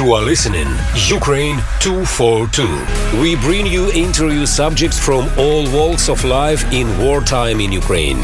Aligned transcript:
You 0.00 0.14
are 0.14 0.22
listening 0.22 0.66
Ukraine 1.10 1.58
242. 1.80 3.20
We 3.20 3.36
bring 3.36 3.66
you 3.66 3.92
interview 3.92 4.46
subjects 4.46 4.98
from 4.98 5.28
all 5.36 5.70
walks 5.70 6.08
of 6.08 6.24
life 6.24 6.64
in 6.72 6.86
wartime 6.96 7.60
in 7.60 7.70
Ukraine. 7.70 8.22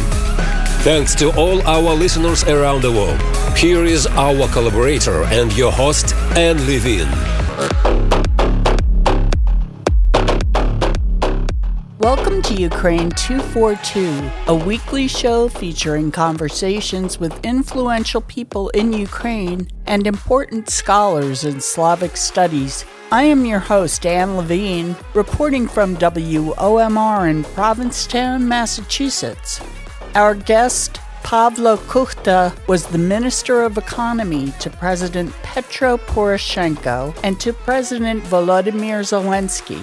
Thanks 0.88 1.14
to 1.16 1.28
all 1.36 1.60
our 1.68 1.92
listeners 1.94 2.44
around 2.44 2.80
the 2.80 2.92
world. 2.92 3.20
Here 3.58 3.84
is 3.84 4.06
our 4.06 4.48
collaborator 4.48 5.24
and 5.24 5.54
your 5.54 5.70
host, 5.70 6.14
Anne 6.34 6.64
Levine. 6.66 7.12
Welcome 12.06 12.40
to 12.42 12.54
Ukraine 12.54 13.10
242, 13.10 14.30
a 14.46 14.54
weekly 14.54 15.08
show 15.08 15.48
featuring 15.48 16.12
conversations 16.12 17.18
with 17.18 17.44
influential 17.44 18.20
people 18.20 18.68
in 18.68 18.92
Ukraine 18.92 19.66
and 19.86 20.06
important 20.06 20.70
scholars 20.70 21.42
in 21.42 21.60
Slavic 21.60 22.16
studies. 22.16 22.84
I 23.10 23.24
am 23.24 23.44
your 23.44 23.58
host, 23.58 24.06
Anne 24.06 24.36
Levine, 24.36 24.94
reporting 25.14 25.66
from 25.66 25.96
WOMR 25.96 27.28
in 27.28 27.42
Provincetown, 27.42 28.46
Massachusetts. 28.46 29.60
Our 30.14 30.36
guest, 30.36 31.00
Pavlo 31.24 31.76
Kukhta, 31.76 32.56
was 32.68 32.86
the 32.86 32.98
Minister 32.98 33.62
of 33.62 33.78
Economy 33.78 34.52
to 34.60 34.70
President 34.70 35.32
Petro 35.42 35.96
Poroshenko 35.96 37.18
and 37.24 37.40
to 37.40 37.52
President 37.52 38.22
Volodymyr 38.22 39.02
Zelensky. 39.02 39.82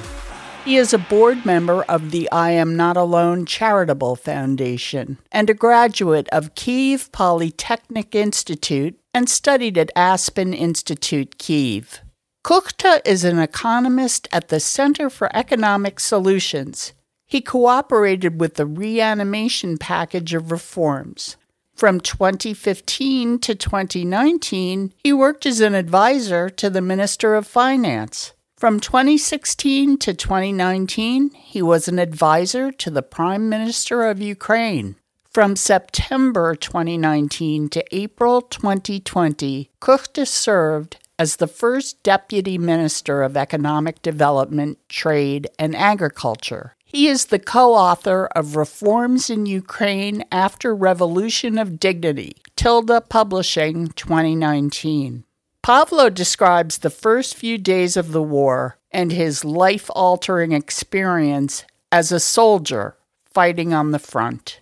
He 0.66 0.77
is 0.77 0.94
a 0.94 0.98
board 0.98 1.45
member 1.45 1.84
of 1.84 2.12
the 2.12 2.31
I 2.31 2.52
Am 2.52 2.77
Not 2.77 2.95
Alone 2.95 3.45
Charitable 3.45 4.16
Foundation 4.16 5.17
and 5.30 5.50
a 5.50 5.53
graduate 5.53 6.30
of 6.30 6.56
Kiev 6.56 7.11
Polytechnic 7.11 8.16
Institute 8.16 8.97
and 9.14 9.30
studied 9.30 9.78
at 9.78 9.91
Aspen 9.94 10.53
Institute 10.53 11.38
Kiev. 11.38 12.00
Kukhta 12.45 13.02
is 13.06 13.25
an 13.25 13.39
economist 13.39 14.30
at 14.31 14.47
the 14.47 14.61
Center 14.61 15.09
for 15.09 15.30
Economic 15.36 16.00
Solutions. 16.00 16.94
He 17.28 17.41
cooperated 17.41 18.39
with 18.39 18.53
the 18.53 18.66
reanimation 18.66 19.78
package 19.78 20.34
of 20.34 20.50
reforms. 20.50 21.36
From 21.75 22.00
2015 22.00 23.39
to 23.39 23.53
2019, 23.53 24.94
he 25.03 25.11
worked 25.11 25.45
as 25.45 25.59
an 25.59 25.75
advisor 25.75 26.50
to 26.52 26.69
the 26.69 26.81
Minister 26.81 27.36
of 27.36 27.45
Finance. 27.45 28.33
From 28.64 28.80
2016 28.80 29.97
to 29.97 30.14
2019, 30.14 31.31
he 31.31 31.61
was 31.61 31.89
an 31.89 32.00
advisor 32.00 32.72
to 32.72 32.89
the 32.89 33.02
Prime 33.02 33.50
Minister 33.50 34.06
of 34.06 34.22
Ukraine. 34.22 34.95
From 35.30 35.58
September 35.58 36.56
2019 36.56 37.67
to 37.67 37.84
April 37.94 38.41
2020, 38.41 39.69
Kukhta 39.81 40.25
served 40.25 40.95
as 41.19 41.36
the 41.36 41.47
first 41.47 42.02
Deputy 42.03 42.58
Minister 42.58 43.22
of 43.22 43.36
Economic 43.36 44.02
Development, 44.02 44.78
Trade, 44.88 45.50
and 45.59 45.75
Agriculture. 45.75 46.78
He 46.86 47.08
is 47.08 47.25
the 47.25 47.39
co 47.39 47.73
author 47.73 48.28
of 48.28 48.56
Reforms 48.56 49.30
in 49.30 49.45
Ukraine 49.45 50.23
After 50.31 50.73
Revolution 50.73 51.58
of 51.58 51.81
Dignity, 51.81 52.38
Tilda 52.56 53.02
Publishing 53.02 53.89
2019. 53.89 55.25
Pavlo 55.64 56.09
describes 56.09 56.80
the 56.80 56.89
first 56.89 57.36
few 57.36 57.58
days 57.58 57.95
of 57.95 58.11
the 58.11 58.22
war 58.22 58.78
and 58.92 59.14
his 59.14 59.45
life 59.45 59.89
altering 59.95 60.52
experience 60.52 61.64
as 61.89 62.11
a 62.11 62.19
soldier 62.19 62.97
fighting 63.33 63.73
on 63.73 63.91
the 63.91 64.00
front. 64.00 64.59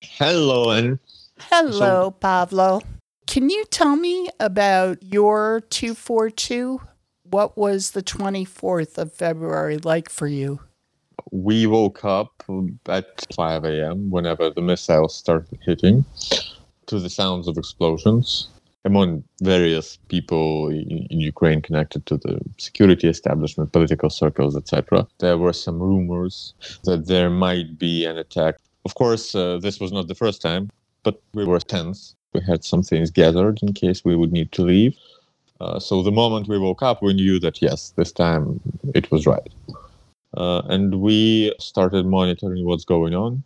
Hello, 0.00 0.70
and 0.70 0.98
Hello, 1.38 1.70
So- 1.70 2.10
Pavlo. 2.10 2.80
Can 3.28 3.48
you 3.50 3.64
tell 3.66 3.94
me 3.94 4.28
about 4.40 5.02
your 5.02 5.60
242? 5.70 6.80
What 7.24 7.56
was 7.58 7.90
the 7.92 8.02
24th 8.02 8.96
of 8.98 9.12
February 9.12 9.78
like 9.78 10.08
for 10.10 10.26
you? 10.26 10.60
we 11.30 11.66
woke 11.66 12.04
up 12.06 12.42
at 12.86 13.26
5 13.34 13.64
a.m. 13.64 14.08
whenever 14.08 14.48
the 14.48 14.62
missiles 14.62 15.14
started 15.14 15.58
hitting 15.62 16.04
to 16.86 16.98
the 16.98 17.10
sounds 17.10 17.46
of 17.48 17.58
explosions 17.58 18.48
among 18.84 19.24
various 19.42 19.98
people 20.08 20.68
in, 20.68 21.06
in 21.10 21.20
Ukraine 21.20 21.60
connected 21.60 22.06
to 22.06 22.16
the 22.16 22.40
security 22.58 23.08
establishment, 23.08 23.72
political 23.72 24.10
circles, 24.10 24.56
etc. 24.56 25.06
There 25.18 25.38
were 25.38 25.52
some 25.52 25.78
rumors 25.80 26.54
that 26.84 27.06
there 27.06 27.30
might 27.30 27.78
be 27.78 28.04
an 28.04 28.16
attack. 28.18 28.56
Of 28.84 28.94
course, 28.94 29.34
uh, 29.34 29.58
this 29.58 29.80
was 29.80 29.92
not 29.92 30.08
the 30.08 30.14
first 30.14 30.40
time, 30.40 30.70
but 31.02 31.20
we 31.34 31.44
were 31.44 31.60
tense. 31.60 32.14
We 32.32 32.40
had 32.40 32.64
some 32.64 32.82
things 32.82 33.10
gathered 33.10 33.58
in 33.62 33.72
case 33.72 34.04
we 34.04 34.16
would 34.16 34.32
need 34.32 34.52
to 34.52 34.62
leave. 34.62 34.94
Uh, 35.60 35.80
so 35.80 36.02
the 36.02 36.12
moment 36.12 36.48
we 36.48 36.58
woke 36.58 36.82
up, 36.82 37.02
we 37.02 37.14
knew 37.14 37.40
that 37.40 37.60
yes, 37.60 37.92
this 37.96 38.12
time 38.12 38.60
it 38.94 39.10
was 39.10 39.26
right. 39.26 39.52
Uh, 40.36 40.60
and 40.68 41.00
we 41.00 41.52
started 41.58 42.06
monitoring 42.06 42.64
what's 42.64 42.84
going 42.84 43.14
on, 43.14 43.42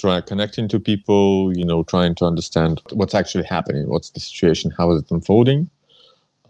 try 0.00 0.20
connecting 0.20 0.66
to 0.68 0.80
people, 0.80 1.56
you 1.56 1.64
know, 1.64 1.82
trying 1.82 2.14
to 2.16 2.24
understand 2.24 2.80
what's 2.92 3.14
actually 3.14 3.44
happening, 3.44 3.88
what's 3.88 4.10
the 4.10 4.20
situation, 4.20 4.72
how 4.76 4.90
is 4.92 5.02
it 5.02 5.10
unfolding. 5.10 5.68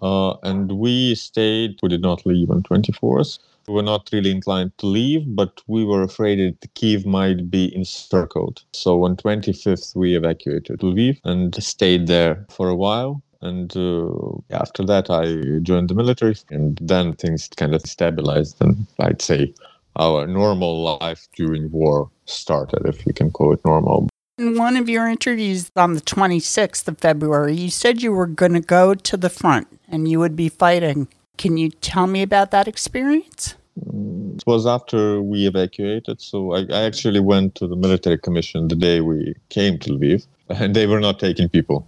Uh, 0.00 0.34
and 0.42 0.72
we 0.72 1.14
stayed, 1.14 1.78
we 1.82 1.88
did 1.88 2.00
not 2.00 2.24
leave 2.24 2.50
on 2.50 2.62
24th. 2.62 3.38
We 3.68 3.74
were 3.74 3.82
not 3.82 4.08
really 4.12 4.30
inclined 4.30 4.76
to 4.78 4.86
leave, 4.86 5.24
but 5.26 5.60
we 5.66 5.84
were 5.84 6.02
afraid 6.02 6.38
that 6.60 6.74
Kiev 6.74 7.04
might 7.04 7.50
be 7.50 7.74
encircled. 7.74 8.62
So 8.72 9.04
on 9.04 9.16
25th, 9.16 9.94
we 9.94 10.16
evacuated 10.16 10.80
Lviv 10.80 11.20
and 11.24 11.54
stayed 11.62 12.06
there 12.06 12.46
for 12.50 12.68
a 12.68 12.76
while. 12.76 13.22
And 13.42 13.74
uh, 13.76 14.10
after 14.50 14.84
that, 14.84 15.10
I 15.10 15.60
joined 15.62 15.88
the 15.88 15.94
military, 15.94 16.36
and 16.50 16.78
then 16.80 17.14
things 17.14 17.48
kind 17.48 17.74
of 17.74 17.82
stabilized. 17.82 18.56
And 18.60 18.86
I'd 18.98 19.22
say 19.22 19.54
our 19.96 20.26
normal 20.26 20.98
life 21.00 21.28
during 21.36 21.70
war 21.70 22.10
started, 22.26 22.86
if 22.86 23.06
you 23.06 23.12
can 23.12 23.30
call 23.30 23.52
it 23.52 23.60
normal. 23.64 24.08
In 24.38 24.56
one 24.56 24.76
of 24.76 24.88
your 24.88 25.06
interviews 25.06 25.70
on 25.76 25.94
the 25.94 26.00
26th 26.00 26.88
of 26.88 26.98
February, 26.98 27.54
you 27.54 27.70
said 27.70 28.02
you 28.02 28.12
were 28.12 28.26
going 28.26 28.54
to 28.54 28.60
go 28.60 28.94
to 28.94 29.16
the 29.16 29.28
front 29.28 29.68
and 29.88 30.08
you 30.08 30.18
would 30.18 30.34
be 30.34 30.48
fighting. 30.48 31.08
Can 31.36 31.58
you 31.58 31.70
tell 31.70 32.06
me 32.06 32.22
about 32.22 32.50
that 32.50 32.66
experience? 32.66 33.54
Mm, 33.86 34.36
it 34.36 34.44
was 34.46 34.66
after 34.66 35.20
we 35.20 35.46
evacuated, 35.46 36.20
so 36.20 36.52
I, 36.52 36.60
I 36.70 36.82
actually 36.82 37.20
went 37.20 37.54
to 37.56 37.66
the 37.66 37.76
military 37.76 38.18
commission 38.18 38.68
the 38.68 38.76
day 38.76 39.00
we 39.00 39.34
came 39.48 39.78
to 39.80 39.90
Lviv, 39.90 40.26
and 40.48 40.74
they 40.74 40.86
were 40.86 41.00
not 41.00 41.18
taking 41.18 41.48
people. 41.48 41.86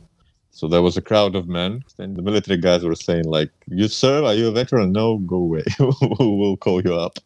So 0.55 0.69
there 0.69 0.83
was 0.83 0.99
a 0.99 1.03
crowd 1.03 1.35
of 1.35 1.49
men, 1.49 1.83
and 1.99 2.15
the 2.15 2.21
military 2.23 2.59
guys 2.59 2.85
were 2.85 2.95
saying, 2.95 3.25
like, 3.25 3.51
"You 3.69 3.89
sir, 3.89 4.23
are 4.23 4.35
you 4.35 4.49
a 4.49 4.53
veteran? 4.53 4.93
No, 4.93 5.17
go 5.19 5.37
away. 5.37 5.65
we'll 6.21 6.59
call 6.59 6.83
you 6.83 6.95
up." 6.95 7.19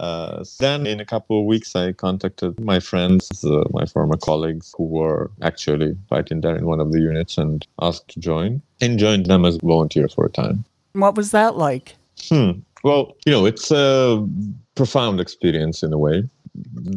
Uh, 0.00 0.42
then, 0.58 0.86
in 0.86 0.98
a 0.98 1.04
couple 1.04 1.38
of 1.38 1.44
weeks, 1.46 1.76
I 1.76 1.92
contacted 1.92 2.58
my 2.58 2.80
friends, 2.80 3.44
uh, 3.44 3.64
my 3.70 3.84
former 3.84 4.16
colleagues 4.16 4.74
who 4.76 4.84
were 4.84 5.30
actually 5.42 5.94
fighting 6.08 6.40
there 6.40 6.56
in 6.56 6.64
one 6.64 6.80
of 6.80 6.92
the 6.92 7.00
units, 7.00 7.36
and 7.36 7.66
asked 7.80 8.08
to 8.08 8.20
join, 8.20 8.62
and 8.80 8.98
joined 8.98 9.26
them 9.26 9.44
as 9.44 9.58
volunteer 9.58 10.08
for 10.08 10.24
a 10.24 10.30
time. 10.30 10.64
What 10.94 11.14
was 11.14 11.30
that 11.32 11.56
like? 11.56 11.94
Hmm. 12.28 12.52
Well, 12.82 13.16
you 13.26 13.32
know, 13.32 13.44
it's 13.44 13.70
a 13.70 14.26
profound 14.74 15.20
experience 15.20 15.82
in 15.82 15.92
a 15.92 15.98
way. 15.98 16.28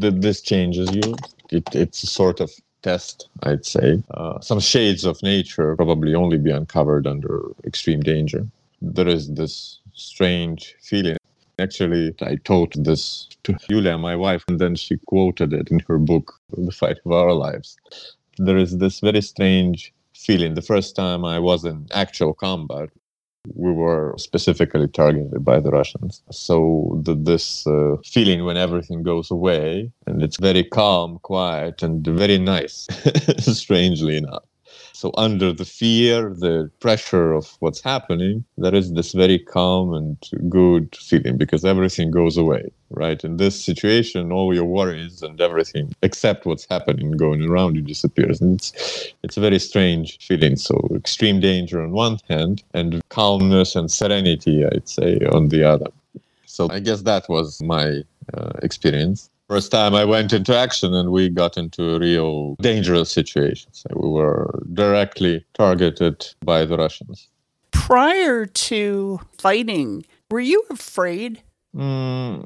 Th- 0.01 0.13
This 0.13 0.41
changes 0.41 0.95
you. 0.95 1.15
It, 1.51 1.75
it's 1.75 2.01
a 2.01 2.07
sort 2.07 2.39
of 2.39 2.49
test, 2.85 3.29
I'd 3.41 3.65
say. 3.65 3.89
Uh, 4.13 4.39
some 4.49 4.59
shades 4.59 5.03
of 5.05 5.21
nature 5.23 5.75
probably 5.75 6.13
only 6.13 6.37
be 6.37 6.51
uncovered 6.51 7.05
under 7.07 7.33
extreme 7.69 8.01
danger. 8.13 8.41
There 8.81 9.11
is 9.17 9.23
this 9.33 9.79
strange 9.93 10.75
feeling. 10.89 11.17
Actually, 11.57 12.13
I 12.21 12.35
told 12.51 12.69
this 12.89 13.27
to 13.45 13.51
Julia, 13.67 13.97
my 13.97 14.15
wife, 14.15 14.43
and 14.47 14.59
then 14.59 14.75
she 14.75 14.97
quoted 15.11 15.51
it 15.59 15.71
in 15.71 15.79
her 15.87 15.97
book, 15.97 16.25
The 16.67 16.71
Fight 16.79 16.99
of 17.05 17.11
Our 17.11 17.33
Lives. 17.33 17.77
There 18.37 18.57
is 18.65 18.77
this 18.77 18.99
very 18.99 19.21
strange 19.21 19.93
feeling. 20.13 20.53
The 20.53 20.69
first 20.73 20.95
time 20.95 21.23
I 21.25 21.39
was 21.39 21.65
in 21.65 21.87
actual 21.91 22.33
combat, 22.33 22.89
we 23.53 23.71
were 23.71 24.15
specifically 24.17 24.87
targeted 24.87 25.43
by 25.43 25.59
the 25.59 25.71
Russians. 25.71 26.21
So 26.31 26.99
the, 27.03 27.15
this 27.15 27.65
uh, 27.67 27.97
feeling 28.05 28.45
when 28.45 28.57
everything 28.57 29.03
goes 29.03 29.31
away 29.31 29.91
and 30.07 30.23
it's 30.23 30.37
very 30.37 30.63
calm, 30.63 31.19
quiet, 31.19 31.83
and 31.83 32.05
very 32.05 32.37
nice, 32.37 32.87
strangely 33.39 34.17
enough. 34.17 34.43
So 34.95 35.11
under 35.17 35.51
the 35.51 35.65
fear, 35.65 36.29
the 36.29 36.71
pressure 36.79 37.33
of 37.33 37.57
what's 37.59 37.81
happening, 37.81 38.45
there 38.57 38.73
is 38.73 38.93
this 38.93 39.11
very 39.11 39.39
calm 39.39 39.93
and 39.93 40.17
good 40.49 40.95
feeling 40.95 41.35
because 41.37 41.65
everything 41.65 42.11
goes 42.11 42.37
away, 42.37 42.71
right? 42.91 43.21
In 43.21 43.35
this 43.35 43.61
situation, 43.61 44.31
all 44.31 44.55
your 44.55 44.63
worries 44.63 45.21
and 45.21 45.41
everything 45.41 45.93
except 46.01 46.45
what's 46.45 46.65
happening 46.69 47.11
going 47.11 47.43
around 47.43 47.75
you 47.75 47.81
disappears. 47.81 48.39
And 48.39 48.55
it's 48.55 49.13
it's 49.21 49.35
a 49.35 49.41
very 49.41 49.59
strange 49.59 50.17
feeling. 50.25 50.55
So 50.55 50.75
extreme 50.95 51.41
danger 51.41 51.83
on 51.83 51.91
one 51.91 52.19
hand 52.29 52.63
and 52.73 53.01
calmness 53.09 53.75
and 53.75 53.91
serenity, 53.91 54.65
I'd 54.65 54.87
say, 54.87 55.19
on 55.37 55.49
the 55.49 55.65
other. 55.65 55.91
So 56.45 56.69
I 56.69 56.79
guess 56.79 57.01
that 57.01 57.27
was 57.27 57.61
my 57.61 58.01
uh, 58.33 58.53
experience. 58.63 59.29
First 59.47 59.71
time 59.71 59.93
I 59.93 60.05
went 60.05 60.33
into 60.33 60.57
action 60.57 60.93
and 60.95 61.11
we 61.11 61.29
got 61.29 61.55
into 61.55 61.95
a 61.95 61.99
real 61.99 62.55
dangerous 62.55 63.11
situation. 63.11 63.69
So 63.73 63.89
we 63.95 64.09
were 64.09 64.63
directly 64.73 65.45
targeted 65.53 66.25
by 66.43 66.65
the 66.65 66.77
Russians. 66.77 67.29
Prior 67.71 68.47
to 68.47 69.19
fighting, 69.37 70.05
were 70.31 70.39
you 70.39 70.63
afraid? 70.71 71.43
Mm, 71.75 72.43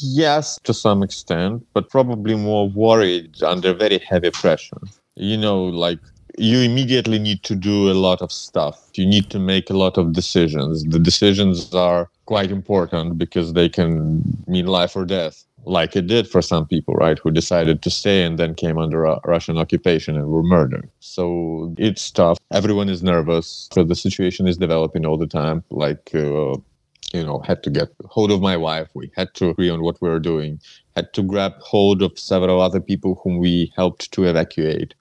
yes, 0.00 0.58
to 0.64 0.74
some 0.74 1.02
extent, 1.02 1.66
but 1.72 1.88
probably 1.88 2.34
more 2.34 2.68
worried 2.68 3.42
under 3.42 3.72
very 3.72 3.98
heavy 3.98 4.30
pressure. 4.30 4.82
You 5.14 5.38
know, 5.38 5.64
like 5.64 6.00
you 6.38 6.60
immediately 6.60 7.18
need 7.18 7.42
to 7.44 7.54
do 7.54 7.90
a 7.90 7.94
lot 7.94 8.20
of 8.22 8.32
stuff. 8.32 8.90
You 8.94 9.06
need 9.06 9.30
to 9.30 9.38
make 9.38 9.70
a 9.70 9.74
lot 9.74 9.98
of 9.98 10.12
decisions. 10.12 10.84
The 10.84 10.98
decisions 10.98 11.74
are 11.74 12.10
quite 12.26 12.50
important 12.50 13.18
because 13.18 13.52
they 13.52 13.68
can 13.68 14.22
mean 14.46 14.66
life 14.66 14.96
or 14.96 15.04
death, 15.04 15.44
like 15.64 15.96
it 15.96 16.06
did 16.06 16.28
for 16.28 16.42
some 16.42 16.66
people, 16.66 16.94
right, 16.94 17.18
who 17.18 17.30
decided 17.30 17.82
to 17.82 17.90
stay 17.90 18.24
and 18.24 18.38
then 18.38 18.54
came 18.54 18.78
under 18.78 19.16
Russian 19.24 19.58
occupation 19.58 20.16
and 20.16 20.26
were 20.26 20.42
murdered. 20.42 20.88
So 21.00 21.74
it's 21.78 22.10
tough. 22.10 22.38
Everyone 22.52 22.88
is 22.88 23.02
nervous. 23.02 23.68
So 23.72 23.84
the 23.84 23.94
situation 23.94 24.46
is 24.48 24.56
developing 24.56 25.06
all 25.06 25.16
the 25.16 25.26
time. 25.26 25.64
Like, 25.70 26.10
uh, 26.14 26.56
you 27.12 27.24
know, 27.24 27.40
had 27.46 27.62
to 27.64 27.70
get 27.70 27.90
hold 28.06 28.30
of 28.30 28.40
my 28.40 28.56
wife. 28.56 28.88
We 28.94 29.10
had 29.14 29.34
to 29.34 29.50
agree 29.50 29.70
on 29.70 29.82
what 29.82 30.00
we 30.00 30.08
were 30.08 30.18
doing. 30.18 30.60
Had 30.96 31.12
to 31.14 31.22
grab 31.22 31.52
hold 31.60 32.02
of 32.02 32.18
several 32.18 32.60
other 32.60 32.80
people 32.80 33.20
whom 33.22 33.38
we 33.38 33.72
helped 33.76 34.12
to 34.12 34.24
evacuate 34.24 34.94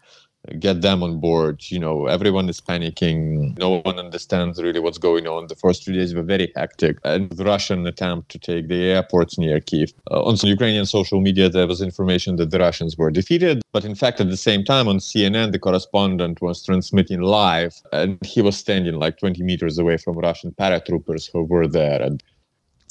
get 0.59 0.81
them 0.81 1.03
on 1.03 1.19
board. 1.19 1.63
You 1.69 1.79
know, 1.79 2.07
everyone 2.07 2.49
is 2.49 2.59
panicking. 2.59 3.57
No 3.57 3.81
one 3.81 3.99
understands 3.99 4.61
really 4.61 4.79
what's 4.79 4.97
going 4.97 5.27
on. 5.27 5.47
The 5.47 5.55
first 5.55 5.83
few 5.83 5.93
days 5.93 6.13
were 6.13 6.23
very 6.23 6.51
hectic. 6.55 6.97
And 7.03 7.29
the 7.29 7.45
Russian 7.45 7.85
attempt 7.85 8.29
to 8.29 8.39
take 8.39 8.67
the 8.67 8.85
airports 8.85 9.37
near 9.37 9.59
Kiev. 9.59 9.93
Uh, 10.09 10.23
on 10.23 10.37
Ukrainian 10.43 10.85
social 10.85 11.21
media, 11.21 11.49
there 11.49 11.67
was 11.67 11.81
information 11.81 12.37
that 12.37 12.51
the 12.51 12.59
Russians 12.59 12.97
were 12.97 13.11
defeated. 13.11 13.61
But 13.71 13.85
in 13.85 13.95
fact, 13.95 14.19
at 14.19 14.29
the 14.29 14.37
same 14.37 14.63
time, 14.63 14.87
on 14.87 14.97
CNN, 14.97 15.51
the 15.51 15.59
correspondent 15.59 16.41
was 16.41 16.63
transmitting 16.63 17.21
live, 17.21 17.81
and 17.91 18.17
he 18.25 18.41
was 18.41 18.57
standing 18.57 18.95
like 18.95 19.17
20 19.19 19.43
meters 19.43 19.77
away 19.77 19.97
from 19.97 20.17
Russian 20.17 20.51
paratroopers 20.51 21.29
who 21.31 21.43
were 21.43 21.67
there. 21.67 22.01
And 22.01 22.23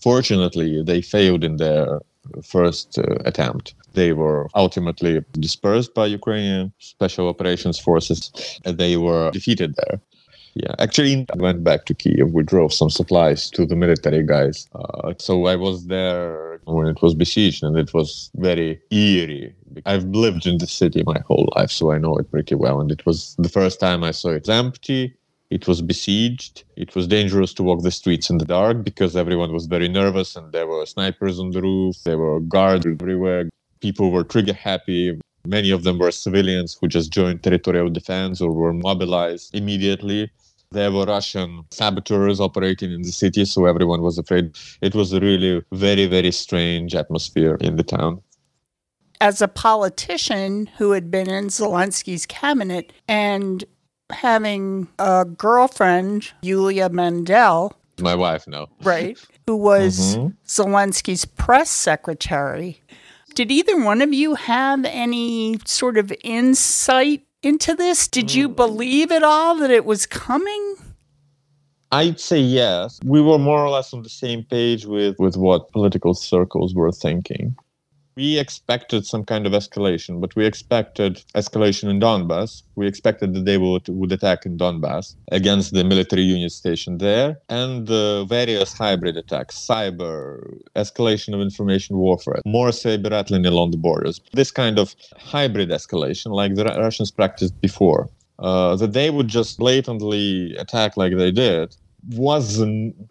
fortunately, 0.02 0.82
they 0.82 1.02
failed 1.02 1.44
in 1.44 1.56
their 1.56 2.00
first 2.44 2.98
uh, 2.98 3.16
attempt. 3.24 3.74
They 3.94 4.12
were 4.12 4.48
ultimately 4.54 5.24
dispersed 5.32 5.94
by 5.94 6.06
Ukrainian 6.06 6.72
special 6.78 7.28
operations 7.28 7.78
forces. 7.78 8.30
And 8.64 8.78
they 8.78 8.96
were 8.96 9.30
defeated 9.30 9.74
there. 9.76 10.00
Yeah, 10.54 10.74
actually, 10.78 11.26
I 11.32 11.36
went 11.36 11.62
back 11.62 11.84
to 11.86 11.94
Kiev. 11.94 12.32
We 12.32 12.42
drove 12.42 12.72
some 12.72 12.90
supplies 12.90 13.50
to 13.50 13.64
the 13.64 13.76
military 13.76 14.24
guys. 14.24 14.68
Uh, 14.74 15.14
so 15.18 15.46
I 15.46 15.56
was 15.56 15.86
there 15.86 16.60
when 16.64 16.88
it 16.88 17.00
was 17.02 17.14
besieged, 17.14 17.62
and 17.62 17.76
it 17.78 17.94
was 17.94 18.30
very 18.34 18.80
eerie. 18.90 19.54
I've 19.86 20.04
lived 20.04 20.46
in 20.46 20.58
the 20.58 20.66
city 20.66 21.02
my 21.06 21.20
whole 21.26 21.48
life, 21.56 21.70
so 21.70 21.92
I 21.92 21.98
know 21.98 22.16
it 22.16 22.30
pretty 22.30 22.56
well. 22.56 22.80
And 22.80 22.90
it 22.90 23.06
was 23.06 23.36
the 23.38 23.48
first 23.48 23.78
time 23.78 24.02
I 24.02 24.10
saw 24.10 24.30
it 24.30 24.48
empty. 24.48 25.14
It 25.50 25.66
was 25.66 25.82
besieged. 25.82 26.64
It 26.76 26.94
was 26.94 27.06
dangerous 27.06 27.52
to 27.54 27.62
walk 27.62 27.82
the 27.82 27.90
streets 27.90 28.30
in 28.30 28.38
the 28.38 28.44
dark 28.44 28.84
because 28.84 29.16
everyone 29.16 29.52
was 29.52 29.66
very 29.66 29.88
nervous, 29.88 30.36
and 30.36 30.52
there 30.52 30.66
were 30.66 30.86
snipers 30.86 31.40
on 31.40 31.50
the 31.50 31.62
roof. 31.62 31.96
There 32.04 32.18
were 32.18 32.40
guards 32.40 32.86
everywhere 32.86 33.48
people 33.80 34.10
were 34.10 34.24
trigger 34.24 34.52
happy. 34.52 35.18
Many 35.46 35.70
of 35.70 35.84
them 35.84 35.98
were 35.98 36.10
civilians 36.10 36.76
who 36.80 36.88
just 36.88 37.10
joined 37.12 37.42
territorial 37.42 37.88
defense 37.88 38.40
or 38.40 38.52
were 38.52 38.72
mobilized 38.72 39.54
immediately. 39.54 40.30
There 40.70 40.92
were 40.92 41.04
Russian 41.04 41.64
saboteurs 41.70 42.40
operating 42.40 42.92
in 42.92 43.02
the 43.02 43.10
city, 43.10 43.44
so 43.44 43.64
everyone 43.64 44.02
was 44.02 44.18
afraid. 44.18 44.56
It 44.80 44.94
was 44.94 45.12
a 45.12 45.20
really 45.20 45.62
very, 45.72 46.06
very 46.06 46.30
strange 46.30 46.94
atmosphere 46.94 47.56
in 47.60 47.76
the 47.76 47.82
town. 47.82 48.22
As 49.20 49.42
a 49.42 49.48
politician 49.48 50.66
who 50.78 50.92
had 50.92 51.10
been 51.10 51.28
in 51.28 51.48
Zelensky's 51.48 52.24
cabinet 52.24 52.92
and 53.08 53.64
having 54.12 54.88
a 54.98 55.24
girlfriend, 55.24 56.32
Yulia 56.42 56.88
Mendel, 56.88 57.76
my 58.00 58.14
wife, 58.14 58.46
no. 58.46 58.68
Right, 58.82 59.18
who 59.46 59.56
was 59.56 60.16
mm-hmm. 60.16 60.28
Zelensky's 60.46 61.24
press 61.24 61.70
secretary. 61.70 62.82
Did 63.34 63.50
either 63.50 63.82
one 63.82 64.02
of 64.02 64.12
you 64.12 64.34
have 64.34 64.84
any 64.84 65.58
sort 65.64 65.96
of 65.98 66.12
insight 66.24 67.24
into 67.42 67.74
this? 67.74 68.08
Did 68.08 68.34
you 68.34 68.48
mm. 68.48 68.56
believe 68.56 69.12
at 69.12 69.22
all 69.22 69.56
that 69.56 69.70
it 69.70 69.84
was 69.84 70.06
coming? 70.06 70.76
I'd 71.92 72.20
say 72.20 72.38
yes. 72.38 73.00
We 73.04 73.20
were 73.20 73.38
more 73.38 73.60
or 73.64 73.70
less 73.70 73.92
on 73.92 74.02
the 74.02 74.08
same 74.08 74.44
page 74.44 74.86
with, 74.86 75.16
with 75.18 75.36
what 75.36 75.70
political 75.72 76.14
circles 76.14 76.74
were 76.74 76.92
thinking 76.92 77.56
we 78.20 78.38
expected 78.38 79.06
some 79.06 79.24
kind 79.24 79.46
of 79.46 79.52
escalation, 79.52 80.20
but 80.20 80.36
we 80.36 80.44
expected 80.44 81.12
escalation 81.34 81.88
in 81.88 81.98
Donbass. 81.98 82.62
We 82.74 82.86
expected 82.86 83.32
that 83.34 83.46
they 83.46 83.56
would, 83.56 83.88
would 83.88 84.12
attack 84.12 84.44
in 84.44 84.58
Donbass 84.58 85.14
against 85.32 85.72
the 85.72 85.84
military 85.84 86.22
unit 86.22 86.52
stationed 86.52 87.00
there 87.00 87.38
and 87.48 87.86
the 87.86 88.26
various 88.28 88.74
hybrid 88.74 89.16
attacks, 89.16 89.54
cyber, 89.56 90.20
escalation 90.76 91.32
of 91.34 91.40
information 91.40 91.96
warfare, 91.96 92.40
more 92.44 92.72
saber 92.72 93.08
rattling 93.08 93.46
along 93.46 93.70
the 93.70 93.78
borders. 93.88 94.20
This 94.34 94.50
kind 94.50 94.78
of 94.78 94.94
hybrid 95.16 95.70
escalation, 95.70 96.30
like 96.32 96.56
the 96.56 96.64
Russians 96.64 97.10
practiced 97.10 97.58
before, 97.62 98.10
uh, 98.38 98.76
that 98.76 98.92
they 98.92 99.08
would 99.08 99.28
just 99.28 99.58
blatantly 99.58 100.54
attack 100.56 100.98
like 100.98 101.16
they 101.16 101.32
did 101.32 101.74
was 102.08 102.62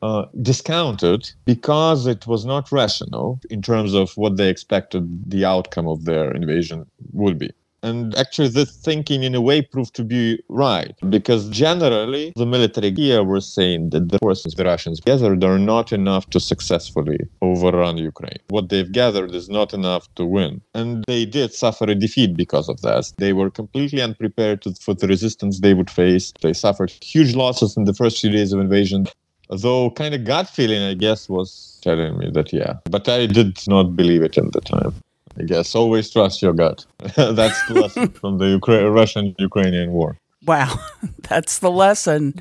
uh, 0.01 0.25
discounted 0.41 1.31
because 1.45 2.07
it 2.07 2.25
was 2.27 2.45
not 2.45 2.71
rational 2.71 3.39
in 3.49 3.61
terms 3.61 3.93
of 3.93 4.11
what 4.17 4.37
they 4.37 4.49
expected 4.49 5.29
the 5.29 5.45
outcome 5.45 5.87
of 5.87 6.05
their 6.05 6.31
invasion 6.31 6.85
would 7.13 7.37
be. 7.37 7.51
And 7.81 8.15
actually, 8.15 8.49
this 8.49 8.75
thinking 8.75 9.23
in 9.23 9.35
a 9.35 9.41
way 9.41 9.61
proved 9.61 9.95
to 9.95 10.03
be 10.03 10.41
right 10.49 10.93
because 11.09 11.49
generally 11.49 12.33
the 12.35 12.45
military 12.45 12.93
here 12.93 13.23
were 13.23 13.41
saying 13.41 13.91
that 13.91 14.09
the 14.09 14.19
forces 14.19 14.55
the 14.55 14.65
Russians 14.65 14.99
gathered 14.99 15.43
are 15.43 15.59
not 15.59 15.93
enough 15.93 16.29
to 16.31 16.39
successfully 16.39 17.19
overrun 17.41 17.97
Ukraine. 17.97 18.39
What 18.49 18.69
they've 18.69 18.91
gathered 18.91 19.33
is 19.33 19.49
not 19.49 19.73
enough 19.73 20.13
to 20.15 20.25
win. 20.25 20.61
And 20.73 21.03
they 21.07 21.25
did 21.25 21.53
suffer 21.53 21.85
a 21.85 21.95
defeat 21.95 22.35
because 22.35 22.67
of 22.69 22.81
that. 22.81 23.11
They 23.17 23.33
were 23.33 23.49
completely 23.49 24.01
unprepared 24.01 24.63
for 24.81 24.93
the 24.93 25.07
resistance 25.07 25.59
they 25.59 25.73
would 25.73 25.89
face. 25.89 26.33
They 26.41 26.53
suffered 26.53 26.91
huge 27.01 27.35
losses 27.35 27.77
in 27.77 27.85
the 27.85 27.93
first 27.93 28.19
few 28.19 28.29
days 28.29 28.53
of 28.53 28.59
invasion. 28.59 29.07
Though 29.49 29.89
kind 29.91 30.13
of 30.13 30.25
gut 30.25 30.47
feeling, 30.47 30.83
I 30.83 30.93
guess, 30.93 31.27
was 31.27 31.79
telling 31.81 32.17
me 32.19 32.29
that 32.31 32.53
yeah. 32.53 32.73
But 32.85 33.09
I 33.09 33.25
did 33.25 33.57
not 33.67 33.95
believe 33.95 34.21
it 34.21 34.37
at 34.37 34.51
the 34.51 34.61
time. 34.61 34.93
I 35.39 35.43
guess 35.43 35.73
always 35.73 36.09
trust 36.09 36.41
your 36.41 36.53
gut. 36.53 36.85
that's 37.15 37.65
the 37.67 37.75
lesson 37.75 38.09
from 38.21 38.37
the 38.37 38.59
Ukra- 38.59 38.93
Russian 38.93 39.35
Ukrainian 39.39 39.91
war. 39.91 40.17
Wow, 40.45 40.73
that's 41.29 41.59
the 41.59 41.71
lesson. 41.71 42.35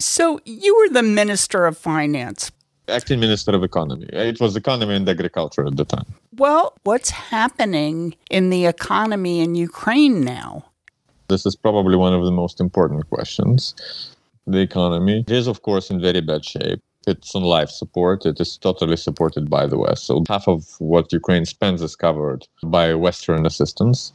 So 0.00 0.40
you 0.44 0.76
were 0.76 0.88
the 0.88 1.02
Minister 1.02 1.66
of 1.66 1.76
Finance. 1.76 2.52
Acting 2.88 3.20
Minister 3.20 3.52
of 3.52 3.62
Economy. 3.62 4.06
It 4.12 4.40
was 4.40 4.56
economy 4.56 4.94
and 4.96 5.08
agriculture 5.08 5.64
at 5.66 5.76
the 5.76 5.84
time. 5.84 6.06
Well, 6.36 6.74
what's 6.82 7.10
happening 7.10 8.14
in 8.30 8.50
the 8.50 8.66
economy 8.66 9.40
in 9.40 9.54
Ukraine 9.54 10.24
now? 10.24 10.64
This 11.28 11.46
is 11.46 11.54
probably 11.54 11.96
one 11.96 12.12
of 12.12 12.24
the 12.24 12.32
most 12.32 12.60
important 12.60 13.08
questions. 13.08 13.74
The 14.46 14.58
economy 14.58 15.24
is, 15.28 15.46
of 15.46 15.62
course, 15.62 15.90
in 15.90 16.00
very 16.00 16.20
bad 16.20 16.44
shape 16.44 16.82
it's 17.06 17.34
on 17.34 17.42
life 17.42 17.70
support. 17.70 18.26
It 18.26 18.40
is 18.40 18.56
totally 18.56 18.96
supported 18.96 19.50
by 19.50 19.66
the 19.66 19.78
West. 19.78 20.06
So 20.06 20.22
half 20.28 20.48
of 20.48 20.64
what 20.78 21.12
Ukraine 21.12 21.44
spends 21.44 21.82
is 21.82 21.96
covered 21.96 22.46
by 22.62 22.94
Western 22.94 23.46
assistance. 23.46 24.12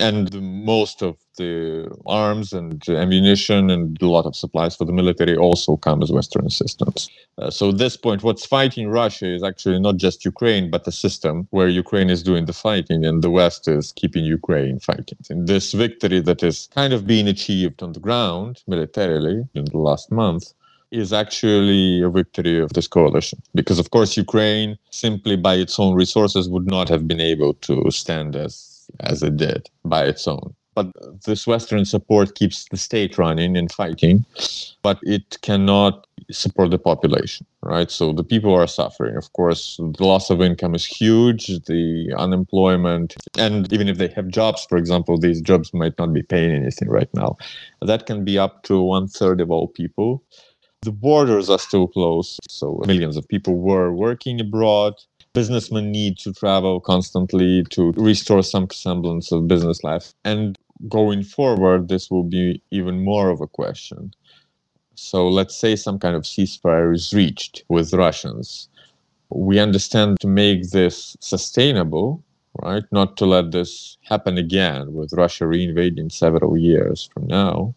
And 0.00 0.32
most 0.64 1.02
of 1.02 1.16
the 1.38 1.90
arms 2.06 2.52
and 2.52 2.88
ammunition 2.88 3.68
and 3.68 4.00
a 4.00 4.06
lot 4.06 4.26
of 4.26 4.36
supplies 4.36 4.76
for 4.76 4.84
the 4.84 4.92
military 4.92 5.36
also 5.36 5.76
come 5.76 6.04
as 6.04 6.12
Western 6.12 6.46
assistance. 6.46 7.10
Uh, 7.36 7.50
so, 7.50 7.70
at 7.70 7.78
this 7.78 7.96
point, 7.96 8.22
what's 8.22 8.46
fighting 8.46 8.88
Russia 8.88 9.26
is 9.26 9.42
actually 9.42 9.80
not 9.80 9.96
just 9.96 10.24
Ukraine, 10.24 10.70
but 10.70 10.86
a 10.86 10.92
system 10.92 11.48
where 11.50 11.68
Ukraine 11.68 12.10
is 12.10 12.22
doing 12.22 12.44
the 12.44 12.52
fighting 12.52 13.04
and 13.04 13.22
the 13.22 13.30
West 13.30 13.66
is 13.66 13.90
keeping 13.90 14.24
Ukraine 14.24 14.78
fighting. 14.78 15.18
And 15.30 15.48
this 15.48 15.72
victory 15.72 16.20
that 16.20 16.44
is 16.44 16.68
kind 16.72 16.92
of 16.92 17.06
being 17.06 17.26
achieved 17.26 17.82
on 17.82 17.92
the 17.92 18.00
ground 18.00 18.62
militarily 18.68 19.48
in 19.54 19.64
the 19.64 19.78
last 19.78 20.12
month 20.12 20.52
is 20.90 21.12
actually 21.12 22.02
a 22.02 22.08
victory 22.08 22.58
of 22.58 22.72
this 22.72 22.88
coalition. 22.88 23.40
Because, 23.54 23.78
of 23.78 23.90
course, 23.90 24.16
Ukraine, 24.16 24.78
simply 24.90 25.36
by 25.36 25.54
its 25.54 25.78
own 25.78 25.94
resources, 25.94 26.48
would 26.48 26.66
not 26.66 26.88
have 26.88 27.06
been 27.06 27.20
able 27.20 27.54
to 27.54 27.90
stand 27.90 28.36
as, 28.36 28.88
as 29.00 29.22
it 29.22 29.36
did 29.36 29.68
by 29.84 30.04
its 30.04 30.26
own. 30.26 30.54
But 30.74 30.92
this 31.24 31.44
Western 31.44 31.84
support 31.84 32.36
keeps 32.36 32.66
the 32.70 32.76
state 32.76 33.18
running 33.18 33.56
and 33.56 33.70
fighting, 33.72 34.24
but 34.82 35.00
it 35.02 35.36
cannot 35.42 36.06
support 36.30 36.70
the 36.70 36.78
population, 36.78 37.46
right? 37.62 37.90
So 37.90 38.12
the 38.12 38.22
people 38.22 38.54
are 38.54 38.68
suffering. 38.68 39.16
Of 39.16 39.32
course, 39.32 39.78
the 39.78 40.04
loss 40.04 40.30
of 40.30 40.40
income 40.40 40.76
is 40.76 40.86
huge, 40.86 41.48
the 41.66 42.14
unemployment, 42.16 43.16
and 43.36 43.72
even 43.72 43.88
if 43.88 43.98
they 43.98 44.06
have 44.08 44.28
jobs, 44.28 44.66
for 44.68 44.78
example, 44.78 45.18
these 45.18 45.40
jobs 45.40 45.74
might 45.74 45.98
not 45.98 46.12
be 46.12 46.22
paying 46.22 46.52
anything 46.52 46.88
right 46.88 47.12
now. 47.12 47.36
That 47.82 48.06
can 48.06 48.24
be 48.24 48.38
up 48.38 48.62
to 48.64 48.80
one 48.80 49.08
third 49.08 49.40
of 49.40 49.50
all 49.50 49.66
people. 49.66 50.22
The 50.82 50.92
borders 50.92 51.50
are 51.50 51.58
still 51.58 51.88
closed, 51.88 52.38
so 52.48 52.80
millions 52.86 53.16
of 53.16 53.26
people 53.26 53.58
were 53.58 53.92
working 53.92 54.40
abroad. 54.40 54.94
Businessmen 55.32 55.90
need 55.90 56.18
to 56.18 56.32
travel 56.32 56.80
constantly 56.80 57.64
to 57.70 57.92
restore 57.92 58.44
some 58.44 58.70
semblance 58.70 59.32
of 59.32 59.48
business 59.48 59.82
life. 59.82 60.14
And 60.24 60.56
going 60.88 61.24
forward, 61.24 61.88
this 61.88 62.10
will 62.10 62.22
be 62.22 62.62
even 62.70 63.04
more 63.04 63.28
of 63.30 63.40
a 63.40 63.48
question. 63.48 64.14
So 64.94 65.28
let's 65.28 65.56
say 65.56 65.74
some 65.74 65.98
kind 65.98 66.14
of 66.14 66.22
ceasefire 66.22 66.94
is 66.94 67.12
reached 67.12 67.64
with 67.68 67.92
Russians. 67.92 68.68
We 69.30 69.58
understand 69.58 70.20
to 70.20 70.28
make 70.28 70.70
this 70.70 71.16
sustainable, 71.20 72.22
right? 72.62 72.84
Not 72.92 73.16
to 73.18 73.26
let 73.26 73.50
this 73.50 73.98
happen 74.02 74.38
again 74.38 74.94
with 74.94 75.12
Russia 75.12 75.44
reinvading 75.44 76.12
several 76.12 76.56
years 76.56 77.10
from 77.12 77.26
now. 77.26 77.74